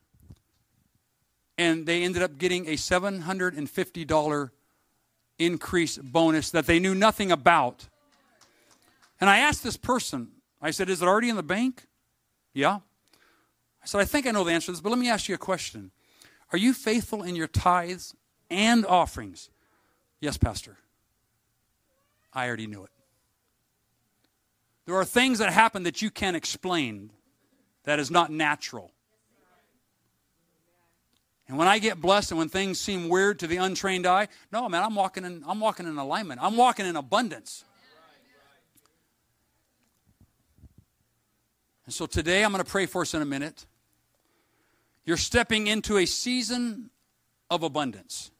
and 1.58 1.88
they 1.88 2.04
ended 2.04 2.22
up 2.22 2.38
getting 2.38 2.68
a 2.68 2.74
$750 2.74 4.50
increase 5.40 5.98
bonus 5.98 6.52
that 6.52 6.66
they 6.68 6.80
knew 6.80 6.94
nothing 6.94 7.32
about. 7.32 7.88
And 9.20 9.28
i 9.28 9.40
asked 9.40 9.64
this 9.64 9.78
person 9.78 10.34
i 10.62 10.70
said 10.70 10.88
is 10.88 11.02
it 11.02 11.08
already 11.08 11.30
in 11.30 11.36
the 11.36 11.42
bank? 11.58 11.88
Yeah. 12.54 12.76
I 13.82 13.86
said 13.86 14.02
i 14.02 14.06
think 14.06 14.28
i 14.28 14.32
know 14.32 14.44
the 14.44 14.52
answer 14.52 14.68
to 14.68 14.74
this 14.74 14.82
but 14.82 14.90
let 14.90 15.00
me 15.00 15.10
ask 15.10 15.28
you 15.28 15.34
a 15.34 15.40
question 15.40 15.90
are 16.52 16.58
you 16.58 16.74
faithful 16.74 17.24
in 17.24 17.36
your 17.36 17.48
tithes 17.48 18.16
and 18.50 18.86
offerings? 18.86 19.50
Yes, 20.20 20.38
Pastor. 20.38 20.78
I 22.34 22.48
already 22.48 22.68
knew 22.68 22.84
it. 22.84 22.92
There 24.86 24.96
are 24.96 25.06
things 25.06 25.40
that 25.40 25.52
happen 25.52 25.84
that 25.84 26.02
you 26.02 26.10
can't 26.10 26.36
explain 26.36 27.12
that 27.84 28.00
is 28.00 28.12
not 28.12 28.32
natural. 28.32 28.92
And 31.48 31.58
when 31.58 31.68
I 31.68 31.80
get 31.80 32.00
blessed 32.00 32.32
and 32.32 32.38
when 32.38 32.50
things 32.50 32.80
seem 32.80 33.10
weird 33.10 33.40
to 33.40 33.48
the 33.48 33.58
untrained 33.58 34.08
eye, 34.08 34.30
no, 34.52 34.70
man, 34.70 34.84
I'm 34.84 34.96
walking 34.96 35.26
in, 35.26 35.44
I'm 35.46 35.60
walking 35.60 35.86
in 35.86 35.98
alignment. 35.98 36.42
I'm 36.42 36.56
walking 36.56 36.86
in 36.86 36.96
abundance. 36.96 37.66
And 41.86 41.94
so 41.94 42.06
today 42.06 42.44
I'm 42.46 42.52
going 42.52 42.64
to 42.64 42.70
pray 42.70 42.86
for 42.86 43.02
us 43.02 43.14
in 43.14 43.22
a 43.22 43.26
minute. 43.26 43.66
You're 45.06 45.18
stepping 45.18 45.68
into 45.68 45.98
a 45.98 46.06
season 46.06 46.92
of 47.50 47.64
abundance. 47.64 48.32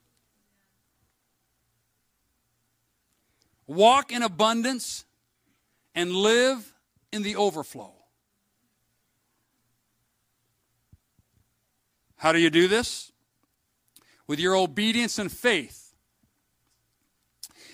Walk 3.66 4.12
in 4.12 4.22
abundance 4.22 5.04
and 5.94 6.12
live 6.12 6.74
in 7.12 7.22
the 7.22 7.36
overflow. 7.36 7.92
How 12.16 12.32
do 12.32 12.38
you 12.38 12.50
do 12.50 12.68
this? 12.68 13.12
With 14.26 14.38
your 14.38 14.56
obedience 14.56 15.18
and 15.18 15.30
faith. 15.30 15.94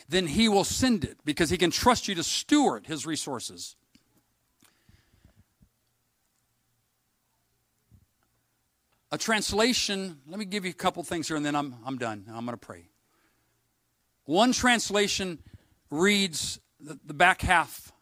then 0.09 0.26
He 0.26 0.49
will 0.49 0.64
send 0.64 1.05
it 1.05 1.18
because 1.24 1.51
He 1.51 1.59
can 1.59 1.70
trust 1.70 2.09
you 2.09 2.14
to 2.14 2.22
steward 2.22 2.86
His 2.86 3.05
resources. 3.05 3.76
A 9.11 9.18
translation, 9.18 10.18
let 10.28 10.38
me 10.38 10.44
give 10.44 10.64
you 10.64 10.70
a 10.70 10.74
couple 10.74 11.02
things 11.02 11.28
here 11.28 11.36
and 11.36 11.44
then 11.44 11.56
I'm, 11.56 11.76
I'm 11.84 11.96
done. 11.96 12.24
I'm 12.28 12.44
going 12.44 12.59
to 12.59 12.66
pray. 12.66 12.88
One 14.24 14.52
translation 14.52 15.38
reads 15.90 16.61
the, 16.80 16.98
the 17.06 17.14
back 17.14 17.40
half 17.40 17.92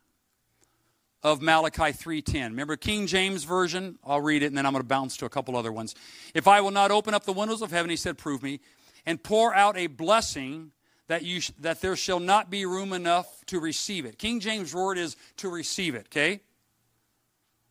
of 1.23 1.41
Malachi 1.41 1.93
3:10. 1.93 2.51
Remember 2.51 2.77
King 2.77 3.07
James 3.07 3.45
version? 3.45 3.99
I'll 4.05 4.21
read 4.21 4.43
it 4.43 4.47
and 4.47 4.59
then 4.59 4.67
I'm 4.67 4.73
going 4.73 4.83
to 4.83 4.89
bounce 4.89 5.17
to 5.19 5.27
a 5.27 5.29
couple 5.29 5.57
other 5.57 5.73
ones. 5.73 5.95
If 6.35 6.49
I 6.49 6.61
will 6.61 6.73
not 6.73 6.91
open 6.91 7.15
up 7.15 7.25
the 7.25 7.33
windows 7.33 7.63
of 7.63 7.71
heaven, 7.71 7.91
he 7.91 7.97
said, 7.97 8.19
prove 8.19 8.43
me, 8.43 8.61
and 9.05 9.23
pour 9.23 9.55
out 9.55 9.77
a 9.77 9.87
blessing 9.87 10.73
that 11.09 11.23
you 11.23 11.41
that 11.61 11.81
there 11.81 11.97
shall 11.97 12.21
not 12.21 12.51
be 12.51 12.67
room 12.67 12.93
enough 12.93 13.45
to 13.47 13.61
receive 13.61 14.05
it. 14.05 14.19
King 14.19 14.41
James 14.41 14.75
word 14.75 14.99
is 14.99 15.17
to 15.37 15.49
receive 15.49 15.95
it, 15.95 16.07
okay? 16.07 16.41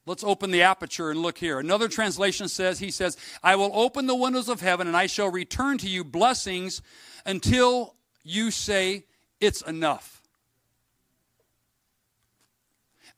Let's 0.08 0.24
open 0.24 0.52
the 0.52 0.62
aperture 0.62 1.10
and 1.10 1.22
look 1.22 1.40
here. 1.40 1.60
Another 1.60 1.88
translation 1.88 2.48
says, 2.48 2.80
He 2.80 2.92
says, 2.92 3.18
I 3.44 3.56
will 3.56 3.72
open 3.74 4.06
the 4.06 4.16
windows 4.16 4.50
of 4.50 4.62
heaven 4.62 4.88
and 4.88 4.96
I 4.96 5.08
shall 5.08 5.30
return 5.30 5.80
to 5.80 5.90
you 5.90 6.04
blessings 6.04 6.82
until 7.26 7.96
you 8.24 8.52
say, 8.52 9.06
It's 9.40 9.62
enough. 9.64 10.22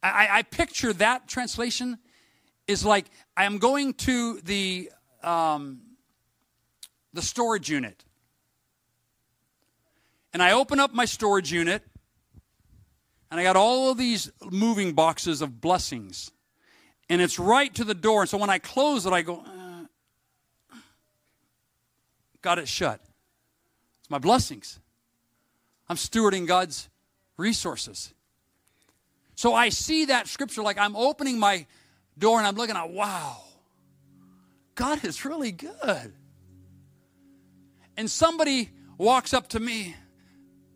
I, 0.01 0.27
I 0.31 0.41
picture 0.43 0.93
that 0.93 1.27
translation 1.27 1.97
is 2.67 2.85
like 2.85 3.05
I 3.35 3.43
am 3.45 3.57
going 3.57 3.93
to 3.93 4.39
the, 4.41 4.89
um, 5.23 5.81
the 7.13 7.21
storage 7.21 7.69
unit. 7.69 8.05
And 10.31 10.41
I 10.41 10.51
open 10.51 10.79
up 10.79 10.93
my 10.93 11.05
storage 11.05 11.51
unit, 11.51 11.81
and 13.31 13.39
I 13.39 13.43
got 13.43 13.55
all 13.55 13.89
of 13.89 13.97
these 13.97 14.31
moving 14.51 14.93
boxes 14.93 15.41
of 15.41 15.59
blessings 15.59 16.31
and 17.09 17.21
it's 17.21 17.39
right 17.39 17.73
to 17.75 17.83
the 17.83 17.93
door. 17.93 18.21
And 18.21 18.29
so 18.29 18.37
when 18.37 18.49
I 18.49 18.59
close 18.59 19.05
it, 19.05 19.13
I 19.13 19.21
go, 19.21 19.43
uh, 19.45 20.77
got 22.41 22.59
it 22.59 22.67
shut. 22.67 22.99
It's 23.99 24.09
my 24.09 24.19
blessings. 24.19 24.79
I'm 25.89 25.95
stewarding 25.95 26.47
God's 26.47 26.89
resources. 27.37 28.13
So 29.35 29.53
I 29.53 29.69
see 29.69 30.05
that 30.05 30.27
scripture 30.27 30.63
like 30.63 30.77
I'm 30.77 30.95
opening 30.95 31.39
my 31.39 31.67
door 32.17 32.39
and 32.39 32.47
I'm 32.47 32.55
looking 32.55 32.75
at, 32.75 32.89
wow, 32.89 33.37
God 34.75 35.03
is 35.05 35.23
really 35.23 35.51
good. 35.51 36.13
And 37.95 38.09
somebody 38.09 38.71
walks 38.97 39.33
up 39.33 39.49
to 39.49 39.59
me, 39.59 39.95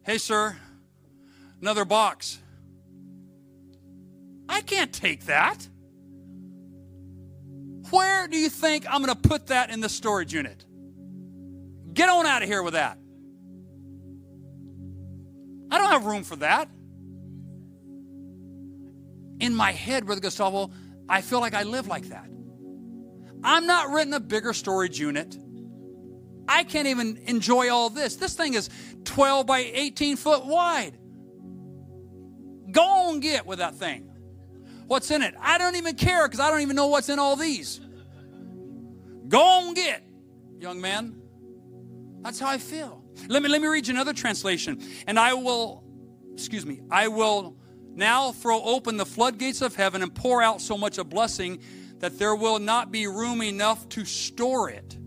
hey, 0.03 0.17
sir, 0.17 0.55
another 1.59 1.85
box. 1.85 2.39
I 4.47 4.61
can't 4.61 4.93
take 4.93 5.25
that. 5.25 5.67
Where 7.91 8.27
do 8.27 8.37
you 8.37 8.49
think 8.49 8.85
I'm 8.89 9.03
going 9.03 9.13
to 9.15 9.29
put 9.29 9.47
that 9.47 9.69
in 9.69 9.81
the 9.81 9.89
storage 9.89 10.33
unit? 10.33 10.65
Get 11.93 12.09
on 12.09 12.25
out 12.25 12.41
of 12.41 12.47
here 12.47 12.63
with 12.63 12.73
that. 12.73 12.97
I 15.69 15.77
don't 15.77 15.91
have 15.91 16.05
room 16.05 16.23
for 16.23 16.37
that. 16.37 16.69
In 19.39 19.53
my 19.53 19.71
head, 19.71 20.05
Brother 20.05 20.21
Gustavo, 20.21 20.71
I 21.09 21.21
feel 21.21 21.41
like 21.41 21.53
I 21.53 21.63
live 21.63 21.87
like 21.87 22.09
that. 22.09 22.29
I'm 23.43 23.65
not 23.65 23.89
renting 23.89 24.13
a 24.13 24.19
bigger 24.19 24.53
storage 24.53 24.99
unit. 24.99 25.37
I 26.47 26.63
can't 26.63 26.87
even 26.87 27.17
enjoy 27.25 27.69
all 27.69 27.89
this. 27.89 28.15
This 28.15 28.35
thing 28.35 28.53
is 28.53 28.69
12 29.03 29.45
by 29.45 29.59
18 29.59 30.15
foot 30.15 30.45
wide. 30.45 30.97
Go 32.71 32.83
on 32.83 33.19
get 33.19 33.45
with 33.45 33.59
that 33.59 33.75
thing 33.75 34.10
what's 34.91 35.09
in 35.09 35.21
it. 35.21 35.33
I 35.39 35.57
don't 35.57 35.77
even 35.77 35.95
care 35.95 36.27
because 36.27 36.41
I 36.41 36.51
don't 36.51 36.59
even 36.59 36.75
know 36.75 36.87
what's 36.87 37.07
in 37.07 37.17
all 37.17 37.37
these. 37.37 37.79
Go 39.29 39.41
on 39.41 39.73
get, 39.73 40.03
young 40.59 40.81
man. 40.81 41.15
That's 42.23 42.37
how 42.41 42.49
I 42.49 42.57
feel. 42.57 43.01
Let 43.29 43.41
me 43.41 43.47
let 43.47 43.61
me 43.61 43.69
read 43.69 43.87
you 43.87 43.93
another 43.93 44.11
translation. 44.11 44.81
And 45.07 45.17
I 45.17 45.33
will, 45.33 45.85
excuse 46.33 46.65
me, 46.65 46.81
I 46.91 47.07
will 47.07 47.55
now 47.93 48.33
throw 48.33 48.61
open 48.61 48.97
the 48.97 49.05
floodgates 49.05 49.61
of 49.61 49.77
heaven 49.77 50.01
and 50.01 50.13
pour 50.13 50.43
out 50.43 50.59
so 50.59 50.77
much 50.77 50.97
a 50.97 51.05
blessing 51.05 51.59
that 51.99 52.19
there 52.19 52.35
will 52.35 52.59
not 52.59 52.91
be 52.91 53.07
room 53.07 53.41
enough 53.41 53.87
to 53.89 54.03
store 54.03 54.69
it. 54.69 54.97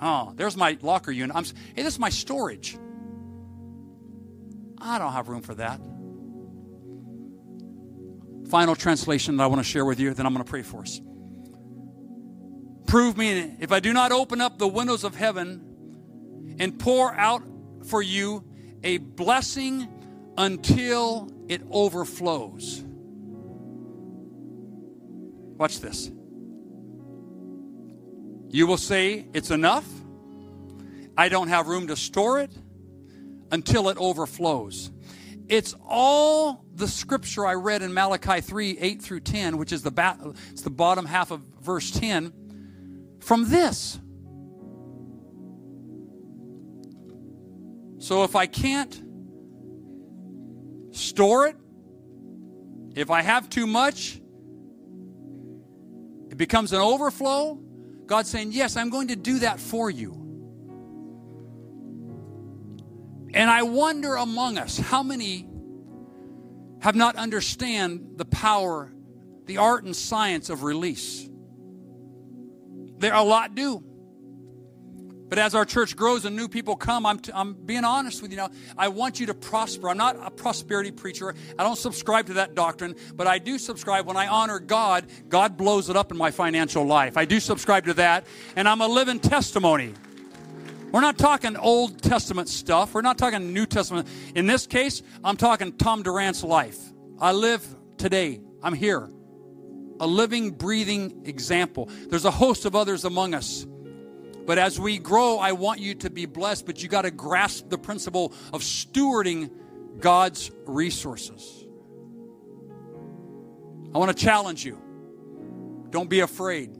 Oh, 0.00 0.32
there's 0.36 0.56
my 0.56 0.78
locker 0.82 1.10
unit. 1.10 1.34
I'm, 1.34 1.44
hey, 1.74 1.82
this 1.82 1.94
is 1.94 1.98
my 1.98 2.10
storage. 2.10 2.78
I 4.80 5.00
don't 5.00 5.12
have 5.12 5.28
room 5.28 5.42
for 5.42 5.56
that 5.56 5.80
final 8.48 8.74
translation 8.74 9.36
that 9.36 9.44
I 9.44 9.46
want 9.46 9.60
to 9.60 9.64
share 9.64 9.84
with 9.84 10.00
you, 10.00 10.14
then 10.14 10.26
I'm 10.26 10.32
going 10.32 10.44
to 10.44 10.50
pray 10.50 10.62
for 10.62 10.82
us. 10.82 11.00
Prove 12.86 13.16
me 13.16 13.56
if 13.60 13.70
I 13.70 13.80
do 13.80 13.92
not 13.92 14.12
open 14.12 14.40
up 14.40 14.58
the 14.58 14.68
windows 14.68 15.04
of 15.04 15.14
heaven 15.14 16.56
and 16.58 16.78
pour 16.78 17.12
out 17.14 17.42
for 17.86 18.00
you 18.00 18.44
a 18.82 18.98
blessing 18.98 19.86
until 20.38 21.30
it 21.48 21.60
overflows. 21.70 22.82
Watch 25.58 25.80
this. 25.80 26.10
You 28.50 28.66
will 28.66 28.78
say, 28.78 29.26
It's 29.34 29.50
enough. 29.50 29.86
I 31.16 31.28
don't 31.28 31.48
have 31.48 31.66
room 31.66 31.88
to 31.88 31.96
store 31.96 32.40
it 32.40 32.52
until 33.50 33.88
it 33.88 33.98
overflows. 33.98 34.90
It's 35.48 35.74
all 35.86 36.64
the 36.74 36.86
scripture 36.86 37.46
I 37.46 37.54
read 37.54 37.82
in 37.82 37.94
Malachi 37.94 38.40
3 38.40 38.78
8 38.78 39.02
through 39.02 39.20
10, 39.20 39.56
which 39.56 39.72
is 39.72 39.82
the, 39.82 39.90
ba- 39.90 40.18
it's 40.50 40.62
the 40.62 40.70
bottom 40.70 41.06
half 41.06 41.30
of 41.30 41.40
verse 41.60 41.90
10, 41.90 42.32
from 43.20 43.48
this. 43.48 43.98
So 47.98 48.24
if 48.24 48.36
I 48.36 48.46
can't 48.46 49.02
store 50.92 51.46
it, 51.46 51.56
if 52.94 53.10
I 53.10 53.22
have 53.22 53.48
too 53.48 53.66
much, 53.66 54.20
it 56.30 56.36
becomes 56.36 56.72
an 56.72 56.80
overflow. 56.80 57.54
God's 58.06 58.28
saying, 58.28 58.52
Yes, 58.52 58.76
I'm 58.76 58.90
going 58.90 59.08
to 59.08 59.16
do 59.16 59.38
that 59.40 59.58
for 59.58 59.90
you. 59.90 60.27
And 63.38 63.48
I 63.48 63.62
wonder 63.62 64.16
among 64.16 64.58
us 64.58 64.78
how 64.78 65.04
many 65.04 65.48
have 66.80 66.96
not 66.96 67.14
understand 67.14 68.14
the 68.16 68.24
power, 68.24 68.92
the 69.46 69.58
art 69.58 69.84
and 69.84 69.94
science 69.94 70.50
of 70.50 70.64
release. 70.64 71.30
There 72.98 73.14
are 73.14 73.20
a 73.20 73.24
lot 73.24 73.54
do. 73.54 73.84
But 75.28 75.38
as 75.38 75.54
our 75.54 75.64
church 75.64 75.94
grows 75.94 76.24
and 76.24 76.34
new 76.34 76.48
people 76.48 76.74
come, 76.74 77.06
I'm, 77.06 77.20
t- 77.20 77.30
I'm 77.32 77.54
being 77.54 77.84
honest 77.84 78.22
with 78.22 78.32
you 78.32 78.38
now. 78.38 78.50
I 78.76 78.88
want 78.88 79.20
you 79.20 79.26
to 79.26 79.34
prosper. 79.34 79.88
I'm 79.88 79.98
not 79.98 80.16
a 80.20 80.32
prosperity 80.32 80.90
preacher. 80.90 81.32
I 81.56 81.62
don't 81.62 81.78
subscribe 81.78 82.26
to 82.26 82.34
that 82.34 82.56
doctrine, 82.56 82.96
but 83.14 83.28
I 83.28 83.38
do 83.38 83.56
subscribe 83.56 84.04
when 84.04 84.16
I 84.16 84.26
honor 84.26 84.58
God, 84.58 85.06
God 85.28 85.56
blows 85.56 85.88
it 85.90 85.96
up 85.96 86.10
in 86.10 86.18
my 86.18 86.32
financial 86.32 86.84
life. 86.84 87.16
I 87.16 87.24
do 87.24 87.38
subscribe 87.38 87.84
to 87.84 87.94
that, 87.94 88.26
and 88.56 88.68
I'm 88.68 88.80
a 88.80 88.88
living 88.88 89.20
testimony. 89.20 89.94
We're 90.90 91.02
not 91.02 91.18
talking 91.18 91.56
Old 91.56 92.02
Testament 92.02 92.48
stuff. 92.48 92.94
We're 92.94 93.02
not 93.02 93.18
talking 93.18 93.52
New 93.52 93.66
Testament. 93.66 94.08
In 94.34 94.46
this 94.46 94.66
case, 94.66 95.02
I'm 95.22 95.36
talking 95.36 95.72
Tom 95.72 96.02
Durrance's 96.02 96.44
life. 96.44 96.78
I 97.20 97.32
live 97.32 97.66
today. 97.98 98.40
I'm 98.62 98.72
here. 98.72 99.08
A 100.00 100.06
living, 100.06 100.52
breathing 100.52 101.22
example. 101.26 101.90
There's 102.08 102.24
a 102.24 102.30
host 102.30 102.64
of 102.64 102.74
others 102.74 103.04
among 103.04 103.34
us. 103.34 103.66
But 104.46 104.56
as 104.56 104.80
we 104.80 104.98
grow, 104.98 105.38
I 105.38 105.52
want 105.52 105.80
you 105.80 105.94
to 105.96 106.08
be 106.08 106.24
blessed, 106.24 106.64
but 106.64 106.82
you 106.82 106.88
got 106.88 107.02
to 107.02 107.10
grasp 107.10 107.68
the 107.68 107.76
principle 107.76 108.32
of 108.54 108.62
stewarding 108.62 109.50
God's 109.98 110.50
resources. 110.64 111.66
I 113.94 113.98
want 113.98 114.16
to 114.16 114.24
challenge 114.24 114.64
you. 114.64 114.80
Don't 115.90 116.08
be 116.08 116.20
afraid. 116.20 116.77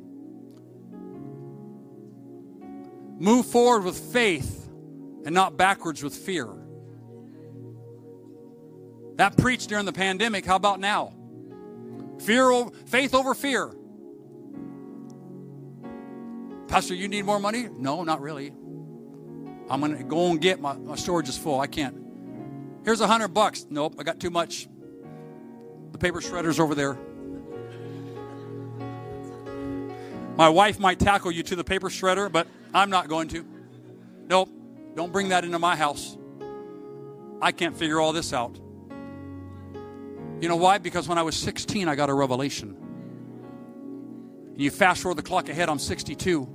Move 3.18 3.46
forward 3.46 3.84
with 3.84 3.98
faith 3.98 4.68
and 5.24 5.34
not 5.34 5.56
backwards 5.56 6.02
with 6.02 6.14
fear. 6.14 6.48
That 9.16 9.36
preached 9.36 9.68
during 9.68 9.84
the 9.84 9.92
pandemic. 9.92 10.46
How 10.46 10.56
about 10.56 10.78
now? 10.78 11.12
Fear, 12.20 12.68
faith 12.86 13.14
over 13.14 13.34
fear. 13.34 13.72
Pastor, 16.68 16.94
you 16.94 17.08
need 17.08 17.24
more 17.24 17.40
money? 17.40 17.68
No, 17.76 18.04
not 18.04 18.20
really. 18.20 18.52
I'm 19.70 19.80
to 19.96 20.04
go 20.04 20.30
and 20.30 20.40
get 20.40 20.60
my, 20.60 20.74
my 20.74 20.96
storage 20.96 21.28
is 21.28 21.36
full. 21.36 21.60
I 21.60 21.66
can't. 21.66 21.96
Here's 22.84 23.00
a 23.00 23.06
hundred 23.06 23.28
bucks. 23.28 23.66
Nope, 23.68 23.96
I 23.98 24.02
got 24.02 24.20
too 24.20 24.30
much. 24.30 24.68
The 25.92 25.98
paper 25.98 26.20
shredder's 26.20 26.60
over 26.60 26.74
there. 26.74 26.98
My 30.38 30.48
wife 30.48 30.78
might 30.78 31.00
tackle 31.00 31.32
you 31.32 31.42
to 31.42 31.56
the 31.56 31.64
paper 31.64 31.88
shredder, 31.88 32.30
but 32.30 32.46
I'm 32.72 32.90
not 32.90 33.08
going 33.08 33.26
to. 33.28 33.44
Nope, 34.28 34.48
don't 34.94 35.12
bring 35.12 35.30
that 35.30 35.44
into 35.44 35.58
my 35.58 35.74
house. 35.74 36.16
I 37.42 37.50
can't 37.50 37.76
figure 37.76 38.00
all 38.00 38.12
this 38.12 38.32
out. 38.32 38.56
You 40.40 40.48
know 40.48 40.54
why? 40.54 40.78
Because 40.78 41.08
when 41.08 41.18
I 41.18 41.22
was 41.22 41.34
16, 41.34 41.88
I 41.88 41.96
got 41.96 42.08
a 42.08 42.14
revelation. 42.14 42.76
And 44.52 44.60
you 44.60 44.70
fast 44.70 45.02
forward 45.02 45.18
the 45.18 45.22
clock 45.22 45.48
ahead, 45.48 45.68
I'm 45.68 45.80
62. 45.80 46.48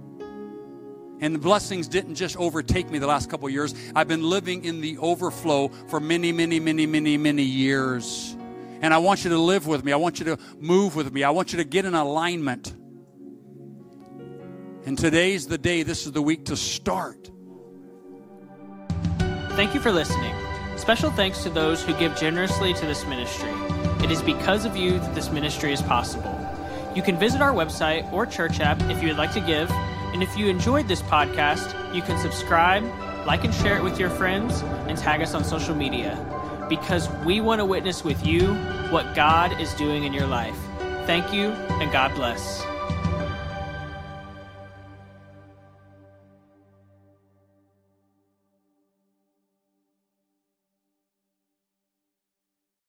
And 1.20 1.36
the 1.36 1.40
blessings 1.40 1.90
didn't 1.90 2.16
just 2.16 2.38
overtake 2.38 2.90
me 2.90 3.00
the 3.00 3.08
last 3.08 3.30
couple 3.30 3.50
years. 3.50 3.76
I've 3.96 4.08
been 4.08 4.24
living 4.24 4.64
in 4.64 4.80
the 4.80 4.98
overflow 5.00 5.68
for 5.90 6.00
many, 6.00 6.32
many, 6.32 6.62
many, 6.62 6.86
many, 6.86 7.18
many 7.18 7.44
years. 7.44 8.38
And 8.82 8.94
I 8.94 9.00
want 9.00 9.26
you 9.26 9.30
to 9.32 9.38
live 9.38 9.68
with 9.68 9.84
me. 9.84 9.92
I 9.92 9.98
want 9.98 10.20
you 10.20 10.26
to 10.26 10.38
move 10.60 10.96
with 10.96 11.12
me. 11.12 11.24
I 11.24 11.32
want 11.32 11.52
you 11.52 11.58
to 11.58 11.66
get 11.66 11.84
in 11.84 11.96
alignment. 11.96 12.73
And 14.86 14.98
today's 14.98 15.48
the 15.48 15.58
day, 15.58 15.84
this 15.84 16.06
is 16.06 16.12
the 16.12 16.22
week 16.22 16.46
to 16.46 16.58
start. 16.58 17.32
Thank 19.52 19.74
you 19.74 19.80
for 19.80 19.94
listening. 19.94 20.36
Special 20.76 21.10
thanks 21.12 21.44
to 21.44 21.50
those 21.50 21.82
who 21.82 21.94
give 21.94 22.18
generously 22.18 22.74
to 22.74 22.86
this 22.86 23.06
ministry. 23.06 23.52
It 24.04 24.12
is 24.12 24.22
because 24.22 24.66
of 24.66 24.76
you 24.76 25.00
that 25.00 25.16
this 25.16 25.32
ministry 25.32 25.72
is 25.72 25.82
possible. 25.82 26.38
You 26.96 27.02
can 27.02 27.18
visit 27.18 27.42
our 27.42 27.54
website 27.54 28.12
or 28.12 28.26
church 28.26 28.60
app 28.60 28.82
if 28.90 29.02
you 29.02 29.08
would 29.08 29.18
like 29.18 29.32
to 29.34 29.40
give. 29.40 29.72
And 30.12 30.22
if 30.22 30.38
you 30.38 30.48
enjoyed 30.48 30.90
this 30.90 31.02
podcast, 31.04 31.96
you 31.96 32.02
can 32.02 32.20
subscribe, 32.20 32.84
like 33.26 33.46
and 33.46 33.54
share 33.54 33.78
it 33.78 33.84
with 33.84 33.98
your 33.98 34.10
friends, 34.10 34.62
and 34.90 34.98
tag 34.98 35.22
us 35.22 35.34
on 35.34 35.46
social 35.46 35.76
media. 35.76 36.20
Because 36.68 37.10
we 37.26 37.40
want 37.40 37.60
to 37.60 37.66
witness 37.66 38.04
with 38.04 38.26
you 38.26 38.54
what 38.90 39.16
God 39.16 39.62
is 39.62 39.74
doing 39.76 40.04
in 40.04 40.12
your 40.12 40.28
life. 40.28 40.58
Thank 41.06 41.34
you, 41.34 41.52
and 41.52 41.90
God 41.92 42.14
bless. 42.16 42.66